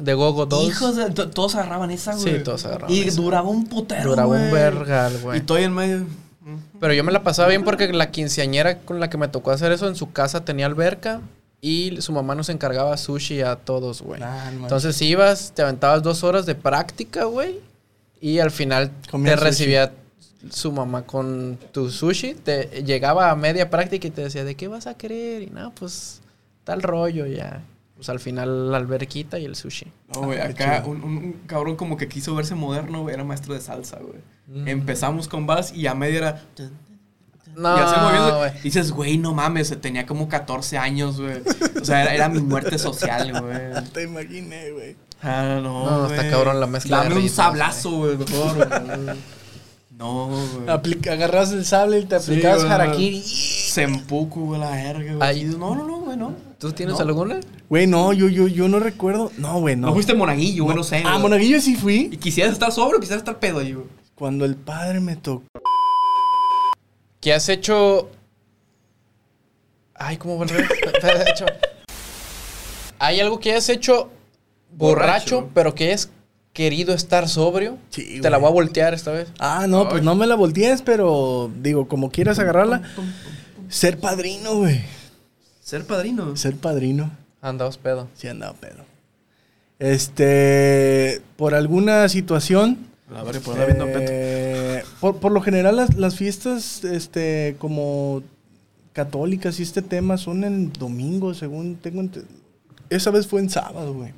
de 0.00 0.14
Gogo 0.14 0.46
Dolls. 0.46 0.68
Hijos 0.68 0.96
de. 0.96 1.10
to- 1.10 1.30
Todos 1.30 1.54
agarraban 1.54 1.90
esa, 1.90 2.14
güey. 2.14 2.38
Sí, 2.38 2.42
todos 2.44 2.64
agarraban 2.64 2.94
Y 2.94 3.00
esa. 3.02 3.20
duraba 3.20 3.48
un 3.48 3.66
putero. 3.66 4.10
Duraba 4.10 4.28
un 4.36 4.50
vergal, 4.50 5.14
Y 5.18 5.22
güey. 5.22 5.40
todo 5.40 5.58
ahí 5.58 5.64
en 5.64 5.72
medio. 5.74 6.06
Pero 6.80 6.92
yo 6.92 7.02
me 7.04 7.12
la 7.12 7.22
pasaba 7.22 7.48
bien 7.48 7.64
porque 7.64 7.90
la 7.92 8.10
quinceañera 8.10 8.78
con 8.80 9.00
la 9.00 9.08
que 9.08 9.16
me 9.16 9.28
tocó 9.28 9.50
hacer 9.50 9.72
eso 9.72 9.88
en 9.88 9.96
su 9.96 10.12
casa 10.12 10.44
tenía 10.44 10.66
alberca 10.66 11.20
y 11.62 11.96
su 12.02 12.12
mamá 12.12 12.34
nos 12.34 12.50
encargaba 12.50 12.94
sushi 12.98 13.40
a 13.40 13.56
todos, 13.56 14.02
güey. 14.02 14.20
Nah, 14.20 14.50
no. 14.50 14.62
Entonces 14.64 15.00
ibas, 15.00 15.52
te 15.54 15.62
aventabas 15.62 16.02
dos 16.02 16.22
horas 16.22 16.44
de 16.44 16.54
práctica, 16.54 17.24
güey. 17.24 17.60
Y 18.20 18.38
al 18.40 18.50
final 18.50 18.90
te 19.10 19.10
sushi. 19.10 19.34
recibía 19.36 19.92
su 20.50 20.70
mamá 20.72 21.02
con 21.06 21.58
tu 21.72 21.90
sushi. 21.90 22.34
Te 22.34 22.82
llegaba 22.84 23.30
a 23.30 23.36
media 23.36 23.70
práctica 23.70 24.06
y 24.06 24.10
te 24.10 24.22
decía, 24.24 24.44
¿de 24.44 24.54
qué 24.54 24.68
vas 24.68 24.86
a 24.86 24.94
querer? 24.94 25.40
Y 25.42 25.46
no, 25.46 25.70
pues 25.74 26.20
tal 26.64 26.82
rollo 26.82 27.24
ya. 27.26 27.62
Pues 28.04 28.10
al 28.10 28.20
final 28.20 28.70
la 28.70 28.76
alberquita 28.76 29.38
y 29.38 29.46
el 29.46 29.56
sushi. 29.56 29.90
No, 30.14 30.24
güey, 30.24 30.38
Ah, 30.38 30.48
acá 30.48 30.82
un, 30.84 31.02
un- 31.02 31.16
un 31.16 31.32
cabrón 31.46 31.74
como 31.74 31.96
que 31.96 32.06
quiso 32.06 32.34
verse 32.34 32.54
moderno, 32.54 33.00
güey, 33.00 33.14
era 33.14 33.24
maestro 33.24 33.54
de 33.54 33.62
salsa, 33.62 33.98
güey. 33.98 34.18
Mm. 34.46 34.68
Empezamos 34.68 35.26
con 35.26 35.46
vals 35.46 35.72
y 35.72 35.86
a 35.86 35.94
media 35.94 36.18
era... 36.18 36.42
No, 37.56 37.78
y 37.78 37.80
así 37.80 37.98
moviendo, 37.98 38.36
güey. 38.40 38.60
Dices, 38.62 38.90
güey, 38.92 39.16
no 39.16 39.32
mames, 39.32 39.74
tenía 39.80 40.04
como 40.04 40.28
14 40.28 40.76
años, 40.76 41.18
güey. 41.18 41.40
O 41.80 41.84
sea, 41.84 42.02
era, 42.02 42.14
era 42.14 42.28
mi 42.28 42.40
muerte 42.40 42.78
social, 42.78 43.32
güey. 43.40 43.84
Te 43.94 44.02
imaginé, 44.02 44.70
güey. 44.72 44.96
Ah, 45.22 45.60
no, 45.62 45.86
No, 45.88 46.04
está 46.08 46.16
güey. 46.18 46.30
cabrón 46.30 46.60
la 46.60 46.66
mezcla 46.66 46.98
de 46.98 47.02
Dame 47.04 47.14
un 47.14 47.22
ritmos, 47.22 47.36
sablazo, 47.36 47.90
güey, 47.90 48.18
mejor, 48.18 48.54
güey. 48.56 49.16
No, 50.04 50.26
güey. 50.26 50.68
Aplica- 50.68 51.12
agarras 51.14 51.50
el 51.52 51.64
sable 51.64 51.98
y 52.00 52.04
te 52.04 52.20
Sí, 52.20 52.32
aplicabas 52.32 52.60
güey. 52.60 52.72
harakiri. 52.72 53.22
Sempuku, 53.22 54.44
güey, 54.48 54.60
la 54.60 54.70
verga, 54.70 55.14
güey. 55.14 55.34
Sí, 55.40 55.56
No, 55.58 55.74
no, 55.74 55.84
no, 55.86 56.00
güey, 56.00 56.16
no. 56.18 56.34
¿Tú 56.58 56.72
tienes 56.72 56.96
No. 56.96 57.00
alguna? 57.00 57.40
Güey, 57.70 57.86
no, 57.86 58.12
yo, 58.12 58.28
yo, 58.28 58.46
yo 58.46 58.68
no 58.68 58.78
recuerdo. 58.80 59.32
No, 59.38 59.60
güey, 59.60 59.76
no. 59.76 59.86
No, 59.88 59.94
fuiste 59.94 60.12
monaguillo, 60.14 60.64
güey, 60.64 60.76
no 60.76 60.84
sé. 60.84 61.02
Ah, 61.06 61.12
güey. 61.12 61.22
Monaguillo 61.22 61.58
sí 61.60 61.72
¿Y 61.72 61.76
fui. 61.76 62.10
quisieras 62.18 62.52
estar 62.52 62.70
sobrio 62.70 62.98
o 62.98 63.00
quisieras 63.00 63.22
estar 63.22 63.38
pedo 63.38 63.60
ahí, 63.60 63.72
güey? 63.72 63.86
Cuando 64.14 64.44
el 64.44 64.56
padre 64.56 65.00
me 65.00 65.16
tocó. 65.16 65.44
¿Qué 67.20 67.32
has 67.32 67.48
hecho? 67.48 68.10
Ay, 69.94 70.18
¿cómo 70.18 70.38
va 70.38 70.46
¿Hay 72.98 73.20
algo 73.20 73.40
que 73.40 73.52
hayas 73.52 73.68
hecho 73.70 74.10
borracho, 74.70 75.36
Borracho. 75.42 75.50
pero 75.54 75.74
que 75.74 75.84
hayas 75.84 76.10
querido 76.54 76.94
estar 76.94 77.28
sobrio? 77.28 77.76
Sí, 77.90 78.20
Te 78.22 78.30
la 78.30 78.38
voy 78.38 78.48
a 78.48 78.52
voltear 78.52 78.94
esta 78.94 79.10
vez. 79.10 79.28
Ah, 79.38 79.66
no, 79.68 79.88
pues 79.90 80.02
no 80.02 80.14
me 80.14 80.26
la 80.26 80.34
voltees, 80.36 80.80
pero 80.80 81.50
digo, 81.60 81.86
como 81.88 82.10
quieras 82.10 82.38
agarrarla. 82.38 82.80
Ser 83.68 83.98
padrino, 83.98 84.54
güey. 84.56 84.80
Ser 85.60 85.84
padrino. 85.86 86.34
Ser 86.36 86.56
padrino. 86.56 87.10
Andaos 87.42 87.76
pedo. 87.76 88.08
Sí 88.14 88.28
andaba 88.28 88.54
pedo. 88.54 88.84
Este, 89.78 91.20
por 91.36 91.54
alguna 91.54 92.08
situación. 92.08 92.78
A 93.14 93.22
ver, 93.22 93.40
por 93.40 93.52
andar 93.54 93.66
viendo 93.66 93.84
peto. 93.86 94.10
eh, 94.10 94.82
por, 95.00 95.18
por 95.18 95.30
lo 95.32 95.40
general 95.42 95.76
las, 95.76 95.94
las 95.94 96.16
fiestas, 96.16 96.84
este, 96.84 97.56
como 97.58 98.22
católicas 98.92 99.60
y 99.60 99.62
este 99.62 99.82
tema 99.82 100.16
son 100.16 100.42
en 100.44 100.72
domingo, 100.72 101.34
según 101.34 101.76
tengo 101.76 102.00
ente- 102.00 102.24
Esa 102.90 103.10
vez 103.10 103.26
fue 103.26 103.40
en 103.40 103.50
sábado, 103.50 103.92
güey. 103.94 104.12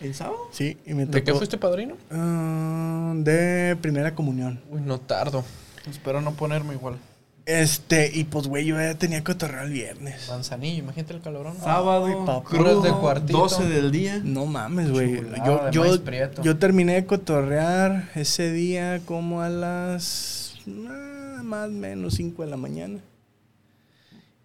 ¿El 0.00 0.14
sábado? 0.14 0.38
Sí, 0.52 0.76
y 0.86 0.94
me 0.94 1.06
¿De 1.06 1.22
qué 1.22 1.34
fuiste 1.34 1.58
padrino? 1.58 1.96
Ah, 2.10 3.12
de 3.16 3.76
primera 3.80 4.14
comunión. 4.14 4.60
Uy, 4.70 4.80
no 4.80 4.98
tardo. 5.00 5.44
Espero 5.88 6.20
no 6.20 6.32
ponerme 6.32 6.74
igual. 6.74 6.98
Este, 7.46 8.10
y 8.12 8.24
pues, 8.24 8.46
güey, 8.46 8.64
yo 8.64 8.76
ya 8.76 8.94
tenía 8.94 9.22
que 9.22 9.32
otorrar 9.32 9.66
el 9.66 9.72
viernes. 9.72 10.28
Manzanillo, 10.28 10.78
imagínate 10.78 11.12
el 11.12 11.20
calorón. 11.20 11.56
Sábado, 11.58 12.04
Horas 12.04 12.82
de 12.82 12.90
cuartito. 12.90 13.38
12 13.38 13.68
del 13.68 13.92
día. 13.92 14.20
No 14.24 14.46
mames, 14.46 14.90
güey. 14.90 15.22
Yo, 15.44 15.70
yo, 15.70 15.84
yo 16.42 16.56
terminé 16.56 16.94
de 16.94 17.04
cotorrear 17.04 18.08
ese 18.14 18.50
día 18.50 19.00
como 19.04 19.42
a 19.42 19.50
las 19.50 20.54
ah, 20.88 21.40
más 21.42 21.68
o 21.68 21.72
menos 21.72 22.14
5 22.14 22.44
de 22.44 22.50
la 22.50 22.56
mañana. 22.56 23.00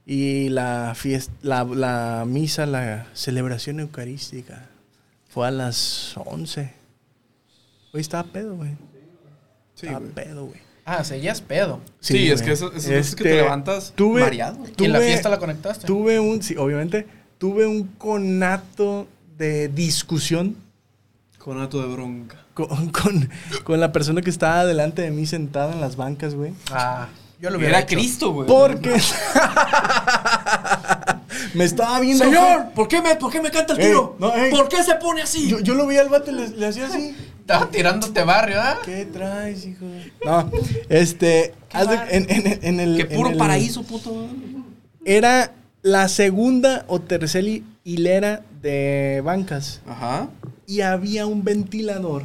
Y 0.06 0.50
la 0.50 0.94
fiesta, 0.96 1.32
la, 1.42 1.64
la 1.64 2.26
misa, 2.28 2.66
la 2.66 3.08
celebración 3.14 3.80
eucarística 3.80 4.68
fue 5.30 5.48
a 5.48 5.52
las 5.52 6.13
11. 6.18 6.74
Güey, 7.92 8.02
estaba 8.02 8.24
pedo, 8.30 8.56
güey. 8.56 8.72
Sí, 9.76 9.86
estaba 9.88 10.00
güey. 10.00 10.12
pedo, 10.13 10.46
güey. 10.46 10.60
Ah, 10.86 11.04
seguías 11.04 11.42
pedo. 11.42 11.80
Sí, 12.00 12.30
es 12.32 12.42
que 12.42 12.52
eso, 12.52 12.74
eso 12.74 12.92
es 12.94 13.15
que 13.15 13.24
te 13.24 13.30
Este, 13.30 13.42
levantas 13.44 13.94
tuve- 13.96 14.22
mareado. 14.22 14.58
¿Y 14.78 14.86
en 14.86 14.92
la 14.94 15.00
fiesta 15.00 15.30
la 15.30 15.38
conectaste? 15.38 15.86
Tuve 15.86 16.20
un, 16.20 16.42
sí, 16.42 16.56
obviamente, 16.58 17.06
tuve 17.38 17.68
un 17.68 17.84
conato 17.84 19.08
de 19.38 19.68
discusión 19.70 20.56
Con 21.38 21.62
acto 21.62 21.82
de 21.82 21.94
bronca. 21.94 22.44
con, 22.56 22.89
con, 22.89 23.30
con 23.63 23.80
la 23.80 23.92
persona 23.92 24.22
que 24.22 24.30
estaba 24.32 24.65
delante 24.65 25.02
de 25.04 25.12
mí 25.12 25.26
sentada 25.28 25.74
en 25.74 25.80
las 25.80 25.96
bancas, 25.96 26.34
güey. 26.36 26.54
Ah, 26.72 27.08
yo 27.39 27.49
lo 27.49 27.58
hubiera 27.58 27.78
Era 27.78 27.86
hecho. 27.88 27.95
Cristo, 27.95 28.32
güey. 28.34 28.47
Porque 28.47 28.91
me 31.54 31.63
estaba 31.63 31.99
viendo. 31.99 32.23
Señor, 32.25 32.71
¿por 32.75 32.88
qué 32.88 33.02
me, 33.02 33.15
por 33.15 33.32
qué 33.32 33.41
me 33.41 33.49
canta 33.52 33.73
el 33.73 33.80
Ey, 33.80 33.88
tiro? 33.88 34.15
no, 34.19 34.34
ey. 34.36 34.52
¿Por 34.52 34.67
qué 34.69 34.84
se 34.84 34.95
pone 34.95 35.21
así? 35.21 35.47
Yo, 35.49 35.60
yo 35.60 35.73
lo 35.75 35.88
vi 35.88 35.97
al 35.97 36.10
vato 36.10 36.32
y 36.32 36.36
le, 36.36 36.49
le 36.49 36.67
hacía 36.67 36.88
así. 36.88 37.15
Estaba 37.39 37.69
tirándote 37.69 38.23
barrio, 38.23 38.58
¿ah? 38.62 38.78
¿Qué 38.86 39.06
traes, 39.06 39.65
hijo? 39.65 39.86
No, 40.23 40.52
este. 40.89 41.56
haz 41.73 41.89
de- 41.89 42.15
en, 42.17 42.25
en- 42.30 42.60
en 42.62 42.80
el. 42.80 42.95
Qué 43.08 43.13
en 43.13 43.17
puro 43.17 43.30
el- 43.32 43.38
paraíso, 43.38 43.84
puto. 43.84 44.28
Era 45.06 45.54
la 45.82 46.08
segunda 46.10 46.86
o 46.88 46.99
tercera 46.99 47.47
hi- 47.47 47.63
hilera 47.84 48.41
de 48.62 49.21
bancas. 49.23 49.82
Ajá. 49.88 50.28
y 50.67 50.82
había 50.82 51.25
un 51.25 51.43
ventilador 51.43 52.23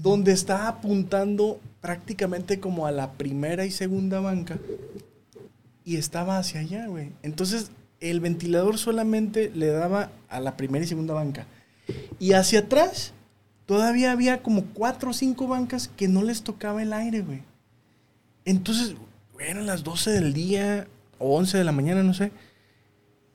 donde 0.00 0.32
estaba 0.32 0.68
apuntando 0.68 1.60
prácticamente 1.80 2.60
como 2.60 2.86
a 2.86 2.92
la 2.92 3.12
primera 3.12 3.64
y 3.64 3.70
segunda 3.70 4.20
banca 4.20 4.58
y 5.84 5.96
estaba 5.96 6.38
hacia 6.38 6.60
allá, 6.60 6.86
güey. 6.86 7.12
Entonces 7.22 7.70
el 8.00 8.20
ventilador 8.20 8.78
solamente 8.78 9.50
le 9.54 9.68
daba 9.68 10.10
a 10.28 10.40
la 10.40 10.56
primera 10.56 10.84
y 10.84 10.88
segunda 10.88 11.14
banca. 11.14 11.46
Y 12.18 12.32
hacia 12.32 12.60
atrás 12.60 13.12
todavía 13.66 14.12
había 14.12 14.42
como 14.42 14.64
cuatro 14.66 15.10
o 15.10 15.14
cinco 15.14 15.46
bancas 15.48 15.88
que 15.88 16.08
no 16.08 16.22
les 16.22 16.42
tocaba 16.42 16.82
el 16.82 16.92
aire, 16.92 17.20
güey. 17.22 17.42
Entonces, 18.44 18.96
eran 19.38 19.66
las 19.66 19.84
12 19.84 20.10
del 20.10 20.32
día 20.32 20.86
o 21.18 21.36
11 21.36 21.58
de 21.58 21.64
la 21.64 21.72
mañana, 21.72 22.02
no 22.02 22.14
sé. 22.14 22.32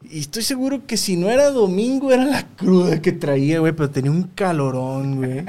Y 0.04 0.20
estoy 0.20 0.44
seguro 0.44 0.86
que 0.86 0.98
si 0.98 1.16
no 1.16 1.30
era 1.30 1.50
domingo, 1.50 2.12
era 2.12 2.26
la 2.26 2.48
cruda 2.56 3.02
que 3.02 3.12
traía, 3.12 3.60
güey, 3.60 3.74
pero 3.74 3.90
tenía 3.90 4.12
un 4.12 4.24
calorón, 4.24 5.18
güey. 5.18 5.46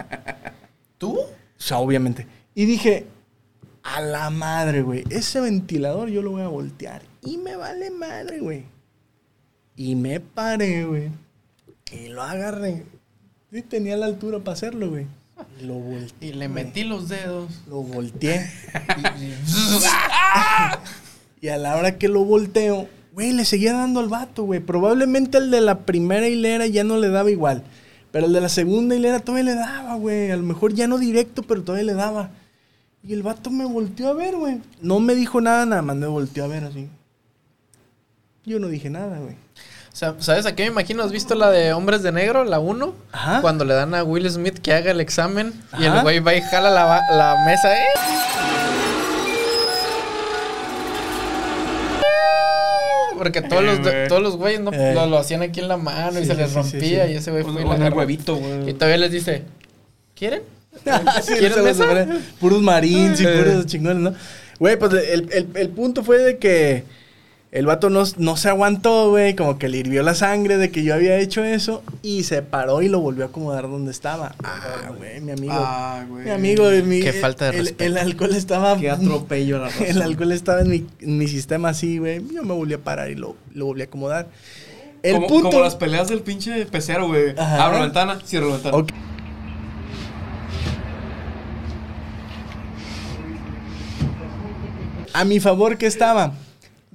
¿Tú? 0.99 1.19
O 1.19 1.27
sea, 1.57 1.79
obviamente. 1.79 2.27
Y 2.59 2.65
dije, 2.65 3.05
a 3.83 4.01
la 4.01 4.31
madre, 4.31 4.81
güey. 4.81 5.05
Ese 5.11 5.43
ventilador 5.43 6.09
yo 6.09 6.23
lo 6.23 6.31
voy 6.31 6.41
a 6.41 6.49
voltear. 6.49 7.03
Y 7.23 7.37
me 7.37 7.55
vale 7.55 7.91
madre, 7.91 8.41
güey. 8.41 8.65
Y 9.77 9.95
me 9.95 10.21
paré, 10.21 10.87
güey. 10.87 11.11
Y 11.93 12.09
lo 12.09 12.23
agarré. 12.23 12.85
Sí, 13.53 13.61
tenía 13.61 13.99
la 13.99 14.07
altura 14.07 14.39
para 14.39 14.55
hacerlo, 14.55 14.89
güey. 14.89 15.07
Y 15.61 15.67
lo 15.67 15.75
volteé. 15.75 16.31
Y 16.31 16.33
le 16.33 16.49
metí 16.49 16.85
los 16.85 17.11
dedos. 17.11 17.53
Lo 17.69 17.83
volteé. 17.83 18.51
y 21.43 21.49
a 21.49 21.59
la 21.59 21.77
hora 21.77 21.99
que 21.99 22.09
lo 22.09 22.25
volteo, 22.25 22.89
güey, 23.13 23.33
le 23.33 23.45
seguía 23.45 23.75
dando 23.75 24.01
al 24.01 24.09
vato, 24.09 24.45
güey. 24.45 24.61
Probablemente 24.61 25.37
el 25.37 25.51
de 25.51 25.61
la 25.61 25.81
primera 25.81 26.27
hilera 26.27 26.67
ya 26.67 26.85
no 26.85 26.97
le 26.97 27.11
daba 27.11 27.31
igual. 27.31 27.65
Pero 28.13 28.29
el 28.29 28.33
de 28.33 28.41
la 28.41 28.49
segunda 28.49 28.97
hilera 28.97 29.21
todavía 29.21 29.45
le 29.45 29.55
daba, 29.57 29.97
güey. 29.97 30.31
A 30.31 30.37
lo 30.37 30.43
mejor 30.43 30.73
ya 30.73 30.89
no 30.89 30.97
directo, 30.97 31.43
pero 31.43 31.63
todavía 31.63 31.85
le 31.85 31.93
daba. 31.93 32.31
Y 33.07 33.13
el 33.13 33.23
vato 33.23 33.51
me 33.51 33.65
volteó 33.65 34.09
a 34.09 34.15
ver, 34.15 34.35
güey. 34.37 34.61
No 34.81 34.99
me 34.99 35.15
dijo 35.15 35.41
nada, 35.41 35.65
nada 35.65 35.83
más 35.83 35.97
me 35.97 36.07
volteó 36.07 36.45
a 36.45 36.49
ver 36.49 36.65
así. 36.65 36.89
Yo 38.45 38.59
no 38.59 38.69
dije 38.69 38.91
nada, 38.91 39.19
güey. 39.19 39.35
O 39.93 39.97
sea, 39.99 40.15
¿Sabes 40.19 40.45
a 40.45 40.55
qué 40.55 40.65
me 40.65 40.69
imagino? 40.71 41.03
¿Has 41.03 41.13
visto 41.13 41.35
la 41.35 41.51
de 41.51 41.73
Hombres 41.73 42.03
de 42.03 42.13
Negro, 42.13 42.45
la 42.45 42.59
1? 42.59 42.95
Ajá. 43.13 43.41
Cuando 43.41 43.65
le 43.65 43.75
dan 43.75 43.95
a 43.95 44.03
Will 44.05 44.29
Smith 44.31 44.59
que 44.59 44.73
haga 44.75 44.91
el 44.91 45.01
examen 45.01 45.53
y 45.79 45.85
el 45.85 46.03
güey 46.03 46.19
va 46.21 46.35
y 46.35 46.43
jala 46.43 46.69
la, 46.71 47.01
la 47.13 47.45
mesa, 47.47 47.75
¿eh? 47.81 47.85
Porque 53.17 53.41
todos, 53.41 53.63
Eh, 53.63 53.67
los, 53.67 53.81
güey. 53.81 54.09
todos 54.09 54.23
los 54.23 54.37
güeyes 54.37 54.61
no, 54.61 54.73
Eh. 54.73 54.93
lo, 54.95 55.07
lo 55.07 55.19
hacían 55.19 55.43
aquí 55.43 55.61
en 55.61 55.69
la 55.69 55.77
mano 55.79 56.21
y 56.21 56.27
se 56.27 56.35
les 56.35 56.51
sí, 56.53 56.63
sí, 56.63 56.73
rompía 56.73 57.07
sí. 57.07 57.13
y 57.13 57.17
ese 57.17 57.31
güey 57.31 57.43
fue 57.45 57.63
y 57.63 57.65
huevito, 57.65 58.37
güey. 58.37 58.71
Y 58.71 58.75
todavía 58.75 58.99
les 58.99 59.11
dice, 59.13 59.43
¿quieren? 60.15 60.43
Sí, 61.23 61.35
¿Quieren 61.39 61.65
mesa? 61.65 62.07
Puros 62.41 62.63
marines 62.63 63.21
y 63.21 63.25
Eh. 63.27 63.43
puros 63.43 63.67
chingones, 63.67 64.03
¿no? 64.03 64.15
Güey, 64.59 64.79
pues 64.79 64.93
el, 64.95 65.29
el- 65.33 65.49
el 65.55 65.69
punto 65.71 66.03
fue 66.03 66.19
de 66.19 66.39
que 66.39 66.85
el 67.53 67.65
vato 67.65 67.89
no, 67.91 68.03
no 68.19 68.37
se 68.37 68.49
aguantó, 68.49 69.11
güey. 69.11 69.35
Como 69.35 69.59
que 69.59 69.69
le 69.69 69.79
hirvió 69.79 70.03
la 70.03 70.15
sangre 70.15 70.59
de 70.59 70.71
que 70.71 70.83
yo 70.83 70.95
había 70.95 71.19
hecho 71.19 71.43
eso. 71.45 71.83
Y 72.03 72.25
se 72.25 72.43
paró 72.43 72.83
y 72.83 72.89
lo 72.89 73.01
volvió 73.01 73.25
a 73.25 73.29
acomodar 73.29 73.63
donde 73.63 73.91
estaba. 73.91 74.35
Ah, 74.43 74.91
güey, 74.97 75.21
mi 75.21 75.33
amigo. 75.33 75.53
Ah, 75.57 76.05
güey. 76.09 76.25
mi 76.25 76.31
amigo, 76.31 76.69
mi- 76.85 77.01
Qué 77.01 77.13
falta 77.15 77.47
de 77.47 77.59
el, 77.59 77.67
respeto. 77.67 77.85
el 77.85 77.99
alcohol 77.99 78.35
estaba. 78.35 78.77
Qué 78.79 78.91
atropello 78.91 79.59
la 79.59 79.69
raza. 79.69 79.85
El 79.87 80.03
alcohol 80.03 80.33
estaba 80.33 80.61
en 80.63 80.69
mi, 80.71 80.87
en 81.01 81.19
mi 81.19 81.29
sistema 81.29 81.71
así, 81.71 81.99
güey. 81.99 82.21
Yo 82.35 82.43
me 82.43 82.53
volví 82.53 82.75
a 82.75 82.79
parar 82.79 83.11
y 83.11 83.15
lo, 83.15 83.37
lo 83.55 83.67
volví 83.67 83.83
a 83.83 83.85
acomodar. 83.85 84.29
El 85.03 85.15
como, 85.17 85.27
punto. 85.29 85.51
como 85.51 85.63
las 85.63 85.77
peleas 85.77 86.09
del 86.09 86.21
pinche 86.21 86.67
pecero, 86.67 87.07
güey. 87.07 87.31
Abro 87.39 87.79
la 87.79 87.85
ventana, 87.85 88.19
cierro 88.27 88.49
la 88.49 88.55
ventana. 88.55 88.77
Ok. 88.77 88.91
A 95.17 95.25
mi 95.25 95.41
favor 95.41 95.79
que 95.79 95.87
estaba. 95.87 96.35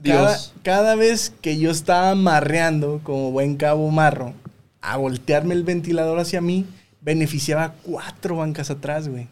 Cada, 0.04 0.30
Dios. 0.30 0.54
cada 0.62 0.94
vez 0.96 1.34
que 1.42 1.58
yo 1.58 1.72
estaba 1.72 2.14
marreando 2.14 3.02
como 3.04 3.32
buen 3.32 3.56
cabo 3.56 3.90
marro, 3.90 4.34
a 4.80 4.98
voltearme 4.98 5.56
el 5.56 5.64
ventilador 5.64 6.20
hacia 6.20 6.40
mí, 6.40 6.68
beneficiaba 7.02 7.74
cuatro 7.82 8.36
bancas 8.36 8.70
atrás, 8.70 9.08
güey. 9.08 9.28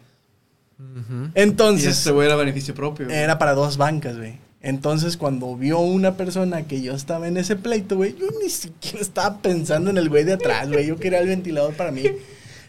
Y 0.80 1.30
Entonces, 1.34 1.98
este 1.98 2.10
güey 2.10 2.26
era 2.26 2.34
beneficio 2.34 2.74
propio. 2.74 3.06
güey. 3.06 3.16
era 3.16 3.38
para 3.38 3.54
dos 3.54 3.76
bancas, 3.76 4.16
güey. 4.16 4.38
Entonces, 4.60 5.16
cuando 5.16 5.56
vio 5.56 5.78
una 5.78 6.16
persona 6.16 6.64
que 6.64 6.82
yo 6.82 6.92
estaba 6.92 7.28
en 7.28 7.36
ese 7.36 7.54
pleito, 7.54 7.94
güey, 7.94 8.16
yo 8.18 8.26
ni 8.42 8.50
siquiera 8.50 9.00
estaba 9.00 9.38
pensando 9.38 9.90
en 9.90 9.98
el 9.98 10.08
güey 10.08 10.24
de 10.24 10.32
atrás, 10.32 10.68
güey. 10.68 10.86
Yo 10.86 10.96
quería 10.96 11.20
el 11.20 11.28
ventilador 11.28 11.74
para 11.74 11.92
mí. 11.92 12.02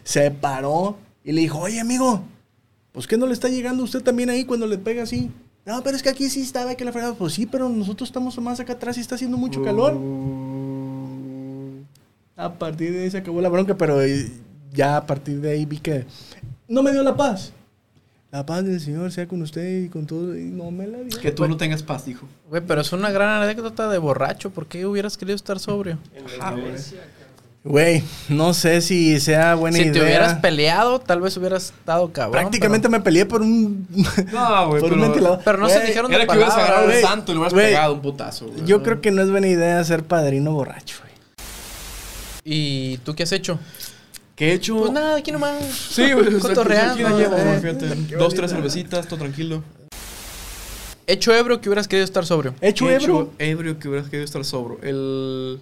Se 0.04 0.30
paró 0.30 0.98
y 1.24 1.32
le 1.32 1.40
dijo, 1.40 1.58
oye, 1.58 1.80
amigo, 1.80 2.22
pues 2.92 3.08
que 3.08 3.16
no 3.16 3.26
le 3.26 3.32
está 3.32 3.48
llegando 3.48 3.82
a 3.82 3.86
usted 3.86 4.02
también 4.02 4.30
ahí 4.30 4.44
cuando 4.44 4.68
le 4.68 4.78
pega 4.78 5.02
así. 5.02 5.28
No, 5.64 5.82
pero 5.82 5.96
es 5.96 6.02
que 6.02 6.08
aquí 6.08 6.28
sí 6.28 6.42
estaba 6.42 6.74
que 6.74 6.84
la 6.84 6.92
fregada. 6.92 7.14
Pues 7.14 7.34
sí, 7.34 7.46
pero 7.46 7.68
nosotros 7.68 8.08
estamos 8.08 8.36
más 8.38 8.58
acá 8.58 8.72
atrás 8.72 8.96
y 8.98 9.00
está 9.00 9.14
haciendo 9.14 9.36
mucho 9.36 9.62
calor. 9.62 9.96
A 12.36 12.52
partir 12.54 12.92
de 12.92 13.04
ahí 13.04 13.10
se 13.10 13.18
acabó 13.18 13.40
la 13.40 13.48
bronca, 13.48 13.76
pero 13.76 14.02
eh, 14.02 14.30
ya 14.72 14.96
a 14.96 15.06
partir 15.06 15.40
de 15.40 15.52
ahí 15.52 15.64
vi 15.64 15.78
que 15.78 16.04
no 16.66 16.82
me 16.82 16.90
dio 16.90 17.02
la 17.02 17.16
paz. 17.16 17.52
La 18.32 18.46
paz 18.46 18.64
del 18.64 18.80
Señor 18.80 19.12
sea 19.12 19.28
con 19.28 19.42
usted 19.42 19.82
y 19.82 19.88
con 19.88 20.06
todo. 20.06 20.36
Y 20.36 20.44
no 20.44 20.70
me 20.70 20.86
la 20.86 20.98
dio. 20.98 21.20
Que 21.20 21.30
tú 21.30 21.46
no 21.46 21.56
tengas 21.56 21.82
paz, 21.82 22.06
dijo. 22.06 22.26
Güey, 22.48 22.62
pero 22.66 22.80
es 22.80 22.90
una 22.92 23.10
gran 23.10 23.42
anécdota 23.42 23.90
de 23.90 23.98
borracho. 23.98 24.50
¿Por 24.50 24.66
qué 24.66 24.86
hubieras 24.86 25.18
querido 25.18 25.36
estar 25.36 25.58
sobrio? 25.60 25.98
Ah, 26.40 26.52
güey. 26.52 26.72
Güey, 27.64 28.02
no 28.28 28.54
sé 28.54 28.80
si 28.80 29.20
sea 29.20 29.54
buena 29.54 29.76
si 29.76 29.82
idea. 29.84 29.92
te 29.92 30.02
hubieras 30.02 30.34
peleado, 30.40 30.98
tal 30.98 31.20
vez 31.20 31.36
hubieras 31.36 31.66
estado 31.66 32.10
cabrón. 32.12 32.32
Prácticamente 32.32 32.88
me 32.88 32.98
peleé 33.00 33.24
por 33.24 33.40
un. 33.42 33.86
No, 34.32 34.68
güey, 34.68 34.80
por 34.80 34.92
un 34.92 34.98
pero- 34.98 35.12
ventilador. 35.12 35.40
Pero 35.44 35.58
no 35.58 35.68
se 35.68 35.76
Güey, 35.76 35.86
dijeron 35.86 36.10
Era 36.12 36.22
de 36.22 36.26
que 36.26 36.34
hubieras 36.34 36.54
agarrado 36.54 36.86
güey. 36.86 37.00
santo 37.02 37.30
y 37.30 37.34
le 37.36 37.40
hubieras 37.40 37.54
pegado 37.54 37.94
un 37.94 38.02
putazo, 38.02 38.46
güey. 38.48 38.64
Yo 38.66 38.82
creo 38.82 39.00
que 39.00 39.12
no 39.12 39.22
es 39.22 39.30
buena 39.30 39.46
idea 39.46 39.82
ser 39.84 40.02
padrino 40.02 40.52
borracho, 40.52 40.96
güey. 41.02 41.12
¿Y 42.44 42.96
tú 42.98 43.14
qué 43.14 43.22
has 43.22 43.32
hecho? 43.32 43.60
¿Qué 44.34 44.50
he 44.50 44.54
hecho? 44.54 44.78
Pues 44.78 44.90
nada, 44.92 45.16
aquí 45.18 45.30
nomás. 45.30 45.62
Sí, 45.64 46.12
güey. 46.12 46.38
Cotorreando. 46.40 47.20
Eh. 47.20 47.60
fíjate. 47.62 48.16
Dos, 48.16 48.34
tres 48.34 48.50
cervecitas, 48.50 49.06
todo 49.06 49.20
tranquilo. 49.20 49.62
Hecho 51.06 51.32
ebrio 51.34 51.60
que 51.60 51.68
hubieras 51.68 51.86
querido 51.86 52.04
estar 52.04 52.24
sobrio. 52.24 52.54
Hecho 52.60 52.86
¿Qué 52.86 52.92
he 52.92 52.94
ebrio. 52.96 53.30
ebrio 53.38 53.78
que 53.78 53.88
hubieras 53.88 54.08
querido 54.08 54.24
estar 54.24 54.44
sobro. 54.44 54.78
El... 54.82 55.60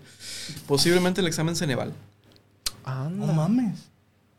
Posiblemente 0.67 1.21
el 1.21 1.27
examen 1.27 1.57
Ceneval. 1.57 1.93
No 2.87 3.27
mames. 3.33 3.91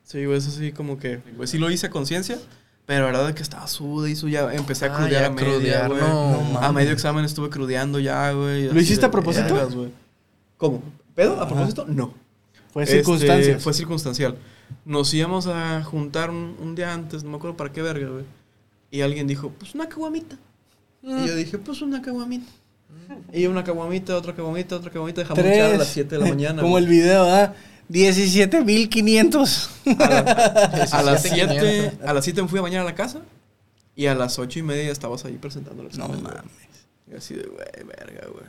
Sí, 0.03 0.25
güey, 0.25 0.37
eso 0.37 0.51
sí, 0.51 0.71
como 0.71 0.97
que... 0.99 1.17
Pues 1.37 1.49
sí 1.49 1.57
lo 1.57 1.71
hice 1.71 1.87
a 1.87 1.89
conciencia, 1.89 2.37
pero 2.85 3.05
la 3.05 3.11
verdad 3.11 3.29
es 3.29 3.35
que 3.35 3.43
estaba 3.43 3.65
suda 3.67 4.09
y 4.09 4.15
suya. 4.15 4.53
Empecé 4.53 4.85
a 4.87 4.93
Ah, 4.93 4.97
crudear 4.97 5.21
ya 5.21 5.27
a 5.27 5.29
media, 5.29 5.45
crudear, 5.53 5.89
güey. 5.89 6.01
no. 6.01 6.51
No 6.53 6.59
a 6.59 6.71
medio 6.73 6.91
examen 6.91 7.23
estuve 7.23 7.49
crudeando 7.49 7.99
ya, 7.99 8.31
güey. 8.33 8.65
¿Lo 8.73 8.79
hiciste 8.81 9.01
de 9.01 9.07
a 9.07 9.11
propósito? 9.11 9.69
güey. 9.73 9.91
¿Cómo? 10.57 10.83
¿Pedo? 11.15 11.39
¿A 11.41 11.47
propósito? 11.47 11.85
No. 11.87 12.13
Fue 12.73 12.83
Este, 12.83 12.97
circunstancias. 12.97 13.63
Fue 13.63 13.73
circunstancial. 13.73 14.37
Nos 14.85 15.13
íbamos 15.13 15.47
a 15.47 15.83
juntar 15.83 16.29
un, 16.29 16.57
un 16.59 16.75
día 16.75 16.93
antes, 16.93 17.23
no 17.23 17.29
me 17.31 17.37
acuerdo 17.37 17.55
para 17.55 17.71
qué 17.71 17.81
verga, 17.81 18.09
güey. 18.09 18.25
Y 18.89 19.01
alguien 19.01 19.27
dijo, 19.27 19.49
pues 19.57 19.73
una 19.75 19.87
caguamita. 19.87 20.37
Y 21.03 21.27
yo 21.27 21.35
dije, 21.35 21.57
pues 21.57 21.81
una 21.81 22.01
caguamita. 22.01 22.51
Y 23.33 23.45
una 23.45 23.63
caguamita, 23.63 24.15
otra 24.15 24.33
caguamita, 24.35 24.75
otra 24.77 24.91
caguamita. 24.91 25.21
Dejamos 25.21 25.43
de 25.43 25.53
echar 25.53 25.73
a 25.73 25.77
las 25.77 25.87
7 25.87 26.15
de 26.15 26.21
la 26.21 26.27
mañana. 26.29 26.61
Como 26.61 26.73
güey. 26.73 26.83
el 26.83 26.89
video, 26.89 27.23
¿ah? 27.23 27.53
17.500. 27.89 29.69
A, 29.99 30.09
la- 30.09 30.19
a 30.91 31.03
las 31.03 31.23
17, 31.23 31.59
7 31.59 31.97
a 32.05 32.13
las 32.13 32.23
7 32.23 32.41
me 32.41 32.47
fui 32.47 32.59
a 32.59 32.61
bañar 32.61 32.81
a 32.81 32.85
la 32.85 32.95
casa. 32.95 33.21
Y 33.95 34.05
a 34.07 34.15
las 34.15 34.39
8 34.39 34.59
y 34.59 34.63
media 34.63 34.85
ya 34.85 34.91
estabas 34.91 35.25
ahí 35.25 35.33
presentando 35.33 35.83
No 35.83 36.07
mames. 36.07 36.41
Y 37.11 37.15
así 37.15 37.35
de, 37.35 37.43
güey, 37.43 37.67
verga, 37.85 38.27
güey. 38.31 38.45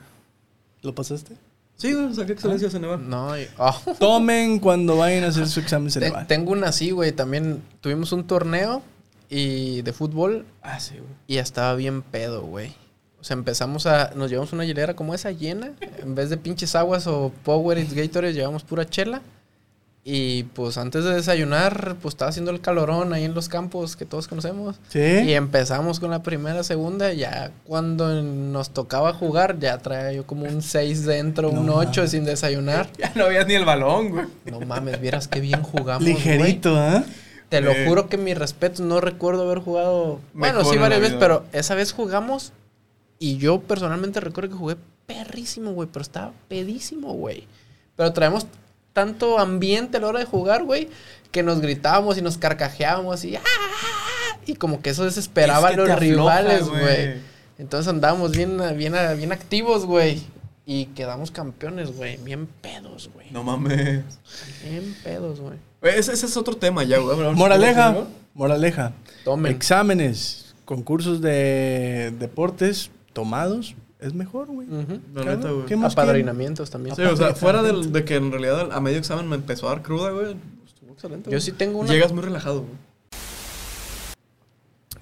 ¿Lo 0.83 0.95
pasaste? 0.95 1.35
Sí, 1.77 1.93
güey, 1.93 2.15
saqué 2.15 2.33
excelencia 2.33 2.71
Ceneval. 2.71 3.09
No, 3.09 3.37
y- 3.39 3.49
oh. 3.59 3.81
Tomen 3.99 4.61
cuando 4.61 4.97
vayan 4.97 5.25
a 5.25 5.29
hacer 5.29 5.49
su 5.49 5.59
examen 5.61 5.89
Te- 5.89 5.95
cerebral. 5.95 6.27
tengo 6.29 6.53
una 6.53 6.69
así, 6.69 6.93
güey. 6.93 7.11
También 7.13 7.63
tuvimos 7.81 8.13
un 8.13 8.25
torneo 8.27 8.83
y 9.29 9.83
de 9.83 9.93
fútbol 9.93 10.47
Ah, 10.63 10.79
sí, 10.79 10.95
güey. 10.95 11.11
y 11.27 11.35
ya 11.37 11.43
estaba 11.43 11.75
bien 11.75 12.03
pedo, 12.03 12.43
güey. 12.43 12.73
O 13.23 13.25
sea, 13.25 13.35
empezamos 13.35 13.87
a... 13.87 14.11
Nos 14.17 14.29
llevamos 14.31 14.53
una 14.53 14.65
hielera 14.65 14.95
como 14.95 15.15
esa 15.15 15.31
llena. 15.31 15.71
En 16.03 16.15
vez 16.15 16.29
de 16.29 16.37
pinches 16.37 16.75
aguas 16.75 17.07
o 17.07 17.33
Powerade, 17.45 17.87
Gatorade, 17.95 18.35
llevamos 18.35 18.65
pura 18.65 18.85
chela. 18.85 19.23
Y 20.05 20.43
pues 20.55 20.79
antes 20.79 21.05
de 21.05 21.15
desayunar, 21.15 21.95
pues 22.03 22.15
estaba 22.15 22.31
haciendo 22.31 22.51
el 22.51 22.61
calorón 22.61 23.13
ahí 23.13 23.23
en 23.23 23.35
los 23.35 23.49
campos 23.49 23.95
que 23.95 24.05
todos 24.05 24.27
conocemos. 24.27 24.75
Y 24.91 24.93
¿Sí? 24.95 25.33
empezamos 25.35 26.01
con 26.01 26.11
la 26.11 26.25
primera, 26.25 26.65
segunda. 26.65 27.13
Ya 27.13 27.53
cuando 27.65 28.21
nos 28.21 28.71
tocaba 28.71 29.13
jugar, 29.13 29.61
ya 29.61 29.79
traía 29.79 30.13
yo 30.13 30.27
como 30.27 30.45
un 30.47 30.61
6 30.61 31.05
dentro, 31.07 31.53
No 31.53 31.61
un 31.61 31.71
8 31.71 31.93
mames. 32.01 32.11
sin 32.11 32.25
desayunar. 32.25 32.89
Ya 32.99 33.13
no 33.15 33.27
había 33.27 33.45
ni 33.45 33.55
el 33.55 33.65
balón, 33.65 34.11
güey. 34.11 34.27
No 34.47 34.59
mames, 34.63 35.01
vieras 35.01 35.29
qué 35.29 35.39
bien 35.39 35.63
jugamos. 35.63 36.03
güey. 36.03 36.15
Ligerito, 36.15 36.77
¿ah? 36.77 37.05
Te 37.49 37.61
lo 37.61 37.71
Eh. 37.71 37.87
juro 37.87 38.09
que 38.09 38.19
mi 38.19 38.35
respeto, 38.35 38.83
no 38.83 39.01
recuerdo 39.01 39.45
haber 39.45 39.61
jugado. 39.61 40.19
Bueno, 40.35 40.65
sí, 40.65 40.77
varias 40.79 41.01
veces, 41.01 41.17
pero 41.21 41.45
esa 41.53 41.77
vez 41.77 41.93
jugamos 41.93 42.53
y 43.23 43.37
yo 43.37 43.61
personalmente 43.61 44.19
recuerdo 44.19 44.51
que 44.51 44.57
jugué 44.57 44.77
perrísimo, 45.07 45.71
güey, 45.75 45.89
pero 45.93 46.03
estaba 46.03 46.33
pedísimo, 46.49 47.13
güey. 47.13 47.47
Pero 47.95 48.13
traemos 48.13 48.49
tanto 48.93 49.39
ambiente 49.39 49.99
a 49.99 50.01
la 50.01 50.09
hora 50.09 50.19
de 50.19 50.25
jugar, 50.25 50.65
güey, 50.65 50.89
que 51.31 51.45
nos 51.45 51.61
gritábamos 51.61 52.19
y 52.19 52.23
nos 52.23 52.37
carcajeábamos 52.37 53.25
y 53.25 53.37
¡ah! 53.37 53.43
y 54.45 54.57
como 54.57 54.83
que 54.83 54.91
eso 54.91 55.05
desesperaba 55.05 55.71
Es 55.71 55.77
que 55.77 55.83
a 55.83 55.85
los 55.85 55.99
rivales, 56.01 56.69
güey. 56.69 57.15
Entonces 57.59 57.87
andábamos 57.87 58.33
bien, 58.33 58.61
bien, 58.77 58.93
bien 59.17 59.31
activos, 59.31 59.87
güey. 59.87 60.21
Y 60.67 60.87
quedamos 60.87 61.31
campeones, 61.31 61.97
güey. 61.97 62.17
Bien 62.17 62.49
pedos, 62.61 63.09
güey. 63.15 63.31
No 63.31 63.45
mames. 63.45 64.03
Bien 64.65 64.97
pedos, 65.05 65.39
güey. 65.39 65.59
Ese, 65.83 66.13
ese 66.13 66.27
es 66.27 66.37
otro 66.37 66.57
tema 66.57 66.83
ya, 66.83 66.99
güey. 66.99 67.17
Moraleja, 67.37 68.05
moraleja. 68.35 68.95
Tomen. 69.25 69.53
Exámenes, 69.53 70.57
concursos 70.65 71.21
de 71.21 72.13
deportes 72.19 72.91
tomados, 73.13 73.75
es 74.01 74.15
mejor, 74.15 74.49
güey. 74.49 74.67
Claro, 74.67 75.37
neta, 75.37 75.51
güey. 75.51 75.67
¿qué 75.67 75.77
más 75.77 75.93
Apadrinamientos 75.93 76.71
también. 76.71 76.97
Sí, 76.97 77.03
o 77.03 77.17
sea, 77.17 77.35
fuera 77.35 77.63
del- 77.63 77.93
de, 77.93 78.05
que 78.05 78.17
en 78.17 78.31
realidad 78.33 78.73
a 78.73 78.81
medio 78.81 78.99
examen 78.99 79.29
me 79.29 79.37
empezó 79.37 79.67
a 79.69 79.71
dar 79.71 79.83
cruda, 79.83 80.11
güey. 80.11 80.37
Estuvo 80.67 80.93
excelente. 80.93 81.25
Yo 81.31 81.33
güey. 81.37 81.41
sí 81.41 81.53
tengo 81.53 81.79
una. 81.81 81.93
Llegas 81.93 82.13
muy 82.13 82.23
relajado, 82.23 82.61
güey. 82.63 82.73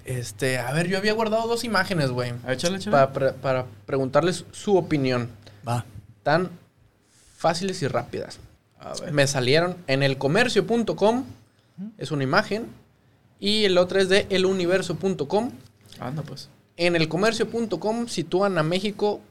Este, 0.05 0.57
a 0.57 0.71
ver, 0.73 0.87
yo 0.87 0.97
había 0.97 1.13
guardado 1.13 1.47
dos 1.47 1.63
imágenes, 1.63 2.09
güey. 2.11 2.33
A 2.45 2.53
échale, 2.53 2.77
échale. 2.77 2.91
Para, 2.91 3.13
pre- 3.13 3.33
para 3.33 3.65
preguntarles 3.85 4.45
su 4.51 4.75
opinión. 4.75 5.29
Va. 5.67 5.85
Tan 6.23 6.49
fáciles 7.37 7.81
y 7.81 7.87
rápidas. 7.87 8.39
A 8.79 8.93
ver. 8.99 9.13
Me 9.13 9.27
salieron 9.27 9.77
en 9.87 10.03
elcomercio.com. 10.03 11.23
Es 11.97 12.11
una 12.11 12.23
imagen. 12.23 12.65
Y 13.39 13.65
el 13.65 13.77
otro 13.77 13.99
es 13.99 14.09
de 14.09 14.27
eluniverso.com. 14.29 15.51
Anda, 15.99 16.21
pues. 16.23 16.49
En 16.81 16.95
elcomercio.com 16.95 18.07
sitúan 18.07 18.57
a 18.57 18.63
México 18.63 19.21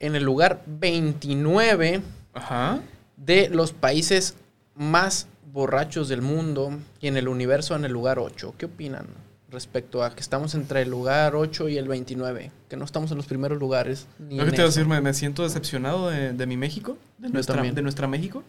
en 0.00 0.16
el 0.16 0.24
lugar 0.24 0.64
29 0.66 2.02
Ajá. 2.34 2.80
de 3.16 3.48
los 3.48 3.70
países 3.72 4.34
más 4.74 5.28
borrachos 5.52 6.08
del 6.08 6.20
mundo. 6.20 6.72
Y 7.00 7.06
en 7.06 7.16
el 7.16 7.28
universo 7.28 7.76
en 7.76 7.84
el 7.84 7.92
lugar 7.92 8.18
8. 8.18 8.54
¿Qué 8.58 8.66
opinan 8.66 9.06
respecto 9.52 10.02
a 10.02 10.16
que 10.16 10.20
estamos 10.20 10.56
entre 10.56 10.82
el 10.82 10.90
lugar 10.90 11.36
8 11.36 11.68
y 11.68 11.78
el 11.78 11.86
29? 11.86 12.50
Que 12.68 12.76
no 12.76 12.84
estamos 12.84 13.12
en 13.12 13.18
los 13.18 13.26
primeros 13.26 13.60
lugares. 13.60 14.08
Ni 14.18 14.38
que 14.40 14.46
te 14.46 14.56
iba 14.56 14.64
a 14.64 14.66
decir, 14.66 14.86
me, 14.86 15.00
me 15.00 15.14
siento 15.14 15.44
decepcionado 15.44 16.10
de, 16.10 16.32
de 16.32 16.46
mi 16.46 16.56
México. 16.56 16.98
De 17.18 17.28
Yo 17.28 17.34
nuestra, 17.34 17.54
también. 17.54 17.76
de 17.76 17.82
nuestra 17.82 18.08
México. 18.08 18.42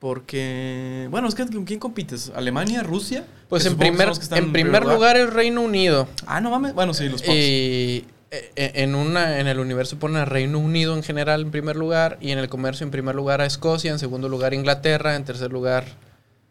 Porque, 0.00 1.08
bueno, 1.10 1.28
es 1.28 1.34
que 1.34 1.46
¿con 1.46 1.66
quién 1.66 1.78
compites? 1.78 2.32
¿Alemania? 2.34 2.82
¿Rusia? 2.82 3.26
Pues 3.50 3.66
en 3.66 3.76
primer, 3.76 4.10
en 4.30 4.52
primer 4.52 4.86
lugar 4.86 5.18
es 5.18 5.30
Reino 5.30 5.60
Unido. 5.60 6.08
Ah, 6.26 6.40
no 6.40 6.50
mames. 6.50 6.74
Bueno, 6.74 6.94
sí, 6.94 7.08
los 7.08 7.22
Fox. 7.22 7.34
Y 7.36 8.06
eh, 8.30 8.50
eh, 8.56 8.72
en 8.76 8.94
una 8.94 9.40
en 9.40 9.46
el 9.46 9.58
universo 9.58 9.98
ponen 9.98 10.16
a 10.16 10.24
Reino 10.24 10.58
Unido 10.58 10.96
en 10.96 11.02
general 11.02 11.42
en 11.42 11.50
primer 11.50 11.76
lugar 11.76 12.16
y 12.20 12.30
en 12.30 12.38
el 12.38 12.48
comercio 12.48 12.84
en 12.84 12.90
primer 12.90 13.14
lugar 13.14 13.42
a 13.42 13.46
Escocia, 13.46 13.90
en 13.90 13.98
segundo 13.98 14.30
lugar 14.30 14.54
Inglaterra, 14.54 15.16
en 15.16 15.24
tercer 15.24 15.52
lugar 15.52 15.84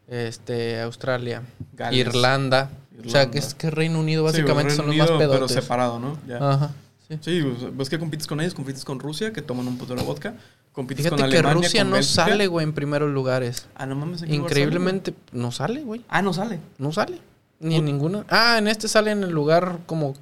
este 0.07 0.81
Australia, 0.81 1.41
Gales. 1.73 1.99
Irlanda. 1.99 2.69
O 3.03 3.09
sea, 3.09 3.31
que 3.31 3.39
es 3.39 3.55
que 3.55 3.71
Reino 3.71 3.99
Unido 3.99 4.27
Sí, 4.27 4.41
básicamente 4.41 4.75
Reino 4.75 4.83
son 4.83 4.87
los 4.87 4.97
más 4.97 5.17
pedotes. 5.17 5.51
Pero 5.53 5.61
separado, 5.61 5.99
¿no? 5.99 6.19
Ya. 6.27 6.37
Ajá. 6.37 6.71
sí. 7.07 7.17
Sí, 7.21 7.43
pues, 7.75 7.89
que 7.89 7.97
compites 7.97 8.27
con 8.27 8.41
ellos, 8.41 8.53
compites 8.53 8.85
con 8.85 8.99
Rusia, 8.99 9.33
que 9.33 9.41
toman 9.41 9.67
un 9.67 9.77
puto 9.77 9.95
de 9.95 10.03
vodka. 10.03 10.35
Compites 10.79 11.03
Fíjate 11.05 11.21
con 11.21 11.29
que 11.29 11.37
Alemania, 11.39 11.53
Rusia 11.67 11.81
con 11.81 11.89
no 11.89 11.95
Bélgica. 11.97 12.25
sale, 12.25 12.47
güey, 12.47 12.63
en 12.63 12.71
primeros 12.73 13.11
lugares. 13.11 13.67
Ah, 13.75 13.85
no 13.85 13.95
mames. 13.95 14.21
¿en 14.21 14.29
qué 14.29 14.37
lugar 14.37 14.49
sale, 14.49 14.61
Increíblemente 14.61 15.13
no 15.33 15.51
sale, 15.51 15.81
güey. 15.83 16.05
Ah, 16.07 16.21
no 16.21 16.31
sale. 16.33 16.59
No 16.77 16.93
sale. 16.93 17.19
Ni 17.59 17.75
en 17.75 17.83
ninguna. 17.83 18.23
Ah, 18.29 18.55
en 18.59 18.69
este 18.69 18.87
sale 18.87 19.11
en 19.11 19.23
el 19.23 19.31
lugar 19.31 19.79
como 19.85 20.13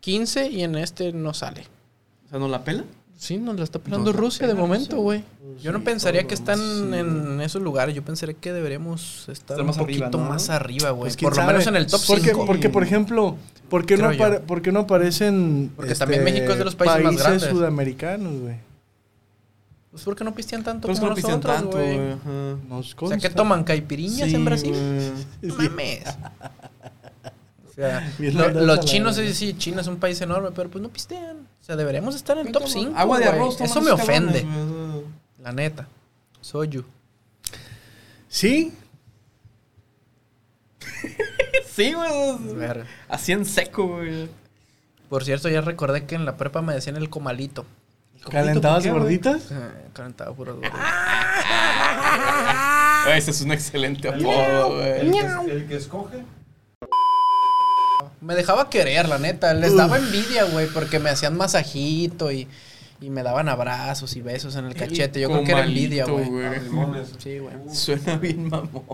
15 0.00 0.48
y 0.50 0.62
en 0.62 0.76
este 0.76 1.12
no 1.12 1.34
sale. 1.34 1.66
O 2.26 2.30
sea, 2.30 2.38
¿no 2.38 2.48
la 2.48 2.64
pela? 2.64 2.84
Sí, 3.18 3.36
nos 3.38 3.56
la 3.56 3.64
está 3.64 3.78
pelando 3.78 4.06
Nos 4.06 4.14
la 4.14 4.20
Rusia 4.20 4.46
de 4.46 4.52
pela 4.54 4.62
momento, 4.66 4.96
Rusia. 4.96 5.02
güey. 5.02 5.24
Yo 5.62 5.72
no 5.72 5.82
pensaría 5.84 6.26
que 6.26 6.34
están 6.34 6.58
Sí, 6.58 6.94
en 6.98 7.40
esos 7.42 7.60
lugares. 7.62 7.94
Yo 7.94 8.02
pensaría 8.02 8.34
que 8.34 8.52
deberíamos 8.52 9.20
estar, 9.28 9.32
Estar 9.56 9.60
un 9.60 9.66
más 9.66 9.78
arriba, 9.78 10.06
poquito 10.06 10.18
¿no? 10.24 10.28
más 10.30 10.48
arriba, 10.50 10.90
güey. 10.90 11.02
Pues, 11.04 11.16
¿quién 11.16 11.26
por 11.30 11.36
lo 11.36 11.42
sabe? 11.42 11.52
menos 11.54 11.66
en 11.66 11.76
el 11.76 11.86
top 11.86 12.00
porque, 12.06 12.30
5. 12.30 12.46
Porque, 12.46 12.68
por 12.70 12.82
ejemplo, 12.82 13.36
¿por 13.70 13.84
qué, 13.86 13.96
no, 13.96 14.08
Creo 14.08 14.12
yo. 14.12 14.24
apare- 14.24 14.40
por 14.40 14.60
qué 14.62 14.70
no 14.72 14.80
aparecen 14.80 15.72
Porque 15.76 15.94
también 15.94 16.24
México 16.24 16.52
es 16.52 16.58
de 16.58 16.64
los 16.64 16.74
países 16.76 17.02
más 17.04 17.16
grandes. 17.16 17.42
sudamericanos, 17.50 18.40
güey? 18.40 18.56
Pues 19.96 20.04
porque 20.04 20.24
no 20.24 20.34
pistean 20.34 20.62
tanto 20.62 20.88
como 20.88 21.08
no 21.08 21.14
pistean 21.14 21.40
nosotros, 21.40 21.56
tanto, 21.56 21.78
güey. 21.78 22.76
O 23.00 23.08
sea. 23.08 23.16
¿qué 23.18 23.30
toman? 23.30 23.64
¿Caipiriñas 23.64 24.28
Sí, 24.28 24.34
en 24.34 24.44
Brasil? 24.44 24.74
No 25.40 25.54
mames. 25.56 26.04
O 27.68 27.74
sea, 27.78 28.10
lo- 28.18 28.48
los 28.50 28.80
chinos, 28.86 29.16
sí, 29.16 29.32
sí, 29.34 29.54
China 29.56 29.80
es 29.82 29.86
un 29.86 29.96
país 29.98 30.18
enorme, 30.20 30.50
pero 30.54 30.70
pues 30.70 30.80
no 30.82 30.88
pistean. 30.90 31.46
O 31.60 31.64
sea, 31.64 31.76
deberíamos 31.76 32.14
estar 32.14 32.36
en 32.38 32.46
el 32.46 32.52
top 32.52 32.64
5. 32.66 32.92
Agua 32.96 33.18
de 33.18 33.24
arroz, 33.26 33.60
Eso 33.60 33.80
me 33.82 33.90
ofende. 33.90 34.46
La 35.42 35.52
neta. 35.52 35.86
Soy 36.40 36.68
yo. 36.68 36.82
Sí, 38.28 38.72
Sí, 41.70 41.92
güey. 41.92 42.10
Así 43.08 43.32
en 43.32 43.44
seco, 43.44 43.86
güey. 43.88 44.28
Por 45.08 45.24
cierto, 45.24 45.48
ya 45.48 45.60
recordé 45.60 46.04
que 46.06 46.14
en 46.14 46.24
la 46.24 46.36
prepa 46.36 46.62
me 46.62 46.74
decían 46.74 46.96
el 46.96 47.10
comalito. 47.10 47.66
¿Calentabas 48.30 48.86
gorditas? 48.86 49.50
Eh, 49.50 49.54
Calentaba 49.92 50.34
puro 50.34 50.54
duro. 50.54 50.68
Güey, 53.06 53.18
Ese 53.18 53.30
es 53.30 53.40
un 53.40 53.52
excelente 53.52 54.08
apodo, 54.08 54.76
güey. 54.76 55.00
El 55.00 55.10
que, 55.12 55.52
el 55.52 55.66
que 55.66 55.76
escoge. 55.76 56.24
Me 58.20 58.34
dejaba 58.34 58.68
querer, 58.70 59.08
la 59.08 59.18
neta. 59.18 59.54
Les 59.54 59.74
daba 59.76 59.98
envidia, 59.98 60.44
güey, 60.44 60.66
porque 60.66 60.98
me 60.98 61.10
hacían 61.10 61.36
masajito 61.36 62.32
y, 62.32 62.48
y 63.00 63.10
me 63.10 63.22
daban 63.22 63.48
abrazos 63.48 64.16
y 64.16 64.22
besos 64.22 64.56
en 64.56 64.66
el 64.66 64.74
cachete. 64.74 65.20
Yo 65.20 65.28
creo 65.28 65.44
que 65.44 65.52
era 65.52 65.64
envidia, 65.64 66.06
güey. 66.06 66.24
Limones. 66.60 67.14
Sí, 67.18 67.38
güey. 67.38 67.54
Suena 67.72 68.16
bien 68.16 68.48
mamón. 68.48 68.84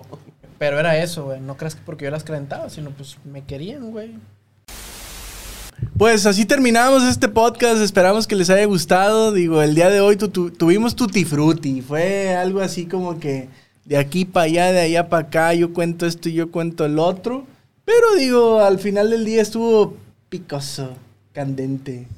Pero 0.59 0.79
era 0.79 0.97
eso, 0.99 1.25
güey. 1.25 1.41
No 1.41 1.57
creas 1.57 1.75
que 1.75 1.83
porque 1.85 2.05
yo 2.05 2.11
las 2.11 2.25
calentaba, 2.25 2.69
sino 2.71 2.91
pues 2.91 3.17
me 3.25 3.43
querían, 3.45 3.91
güey. 3.91 4.15
Pues 6.03 6.27
así 6.27 6.45
terminamos 6.45 7.05
este 7.05 7.29
podcast. 7.29 7.81
Esperamos 7.81 8.27
que 8.27 8.35
les 8.35 8.51
haya 8.51 8.65
gustado. 8.65 9.31
Digo, 9.31 9.63
el 9.63 9.77
día 9.77 9.89
de 9.89 10.01
hoy 10.01 10.17
tu- 10.17 10.27
tu- 10.31 10.51
tuvimos 10.51 10.97
Tutti 10.97 11.25
Frutti. 11.25 11.81
Fue 11.81 12.35
algo 12.35 12.59
así 12.61 12.87
como 12.87 13.21
que 13.21 13.49
de 13.85 13.97
aquí 13.99 14.25
para 14.25 14.47
allá, 14.47 14.73
de 14.73 14.81
allá 14.81 15.09
para 15.09 15.29
acá. 15.29 15.55
Yo 15.55 15.73
cuento 15.73 16.05
esto 16.05 16.29
y 16.29 16.33
yo 16.33 16.51
cuento 16.51 16.85
el 16.85 16.99
otro. 16.99 17.47
Pero 17.85 18.17
digo, 18.19 18.59
al 18.59 18.81
final 18.81 19.11
del 19.11 19.25
día 19.25 19.43
estuvo 19.43 19.97
picoso, 20.29 20.93
candente, 21.33 22.09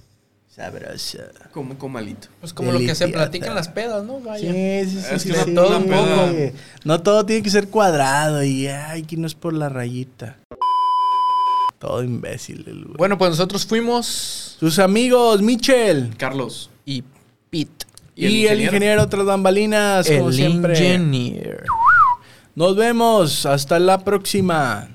sabroso. 0.49 1.19
Como 1.53 1.77
comalito. 1.77 2.29
Pues 2.41 2.55
como 2.55 2.73
lo 2.73 2.79
que 2.79 2.95
se 2.95 3.09
platican 3.09 3.51
en 3.51 3.55
las 3.55 3.69
pedas, 3.69 4.03
¿no? 4.03 4.19
Vaya. 4.19 4.51
Sí, 4.51 4.91
sí, 4.93 5.01
sí. 5.03 5.15
Es 5.15 5.23
sí, 5.25 5.31
que 5.31 5.37
no 5.37 5.45
sí. 5.45 5.55
todo 5.55 5.69
tampoco. 5.69 6.33
No 6.85 7.03
todo 7.03 7.27
tiene 7.27 7.43
que 7.43 7.51
ser 7.51 7.69
cuadrado 7.69 8.43
y 8.45 8.67
ay, 8.67 9.03
que 9.03 9.19
no 9.19 9.27
es 9.27 9.35
por 9.35 9.53
la 9.53 9.69
rayita. 9.69 10.39
Todo 11.87 12.03
imbécil, 12.03 12.65
el 12.67 12.85
güey. 12.85 12.97
Bueno, 12.97 13.19
pues 13.19 13.31
nosotros 13.33 13.67
fuimos 13.67 14.57
Sus 14.59 14.79
amigos, 14.79 15.43
Michel. 15.43 16.15
Carlos. 16.17 16.71
y 16.87 17.03
Pete. 17.51 17.85
Y, 18.17 18.47
el 18.47 18.63
ingeniero 18.63 19.07
tras 19.09 19.25
bambalinas, 19.27 20.09
como 20.09 20.29
El 20.29 20.35
siempre. 20.35 20.73
engineer. 20.95 21.65
Nos 22.55 22.75
vemos. 22.75 23.45
Hasta 23.45 23.79
la 23.79 23.99
próxima. 23.99 24.89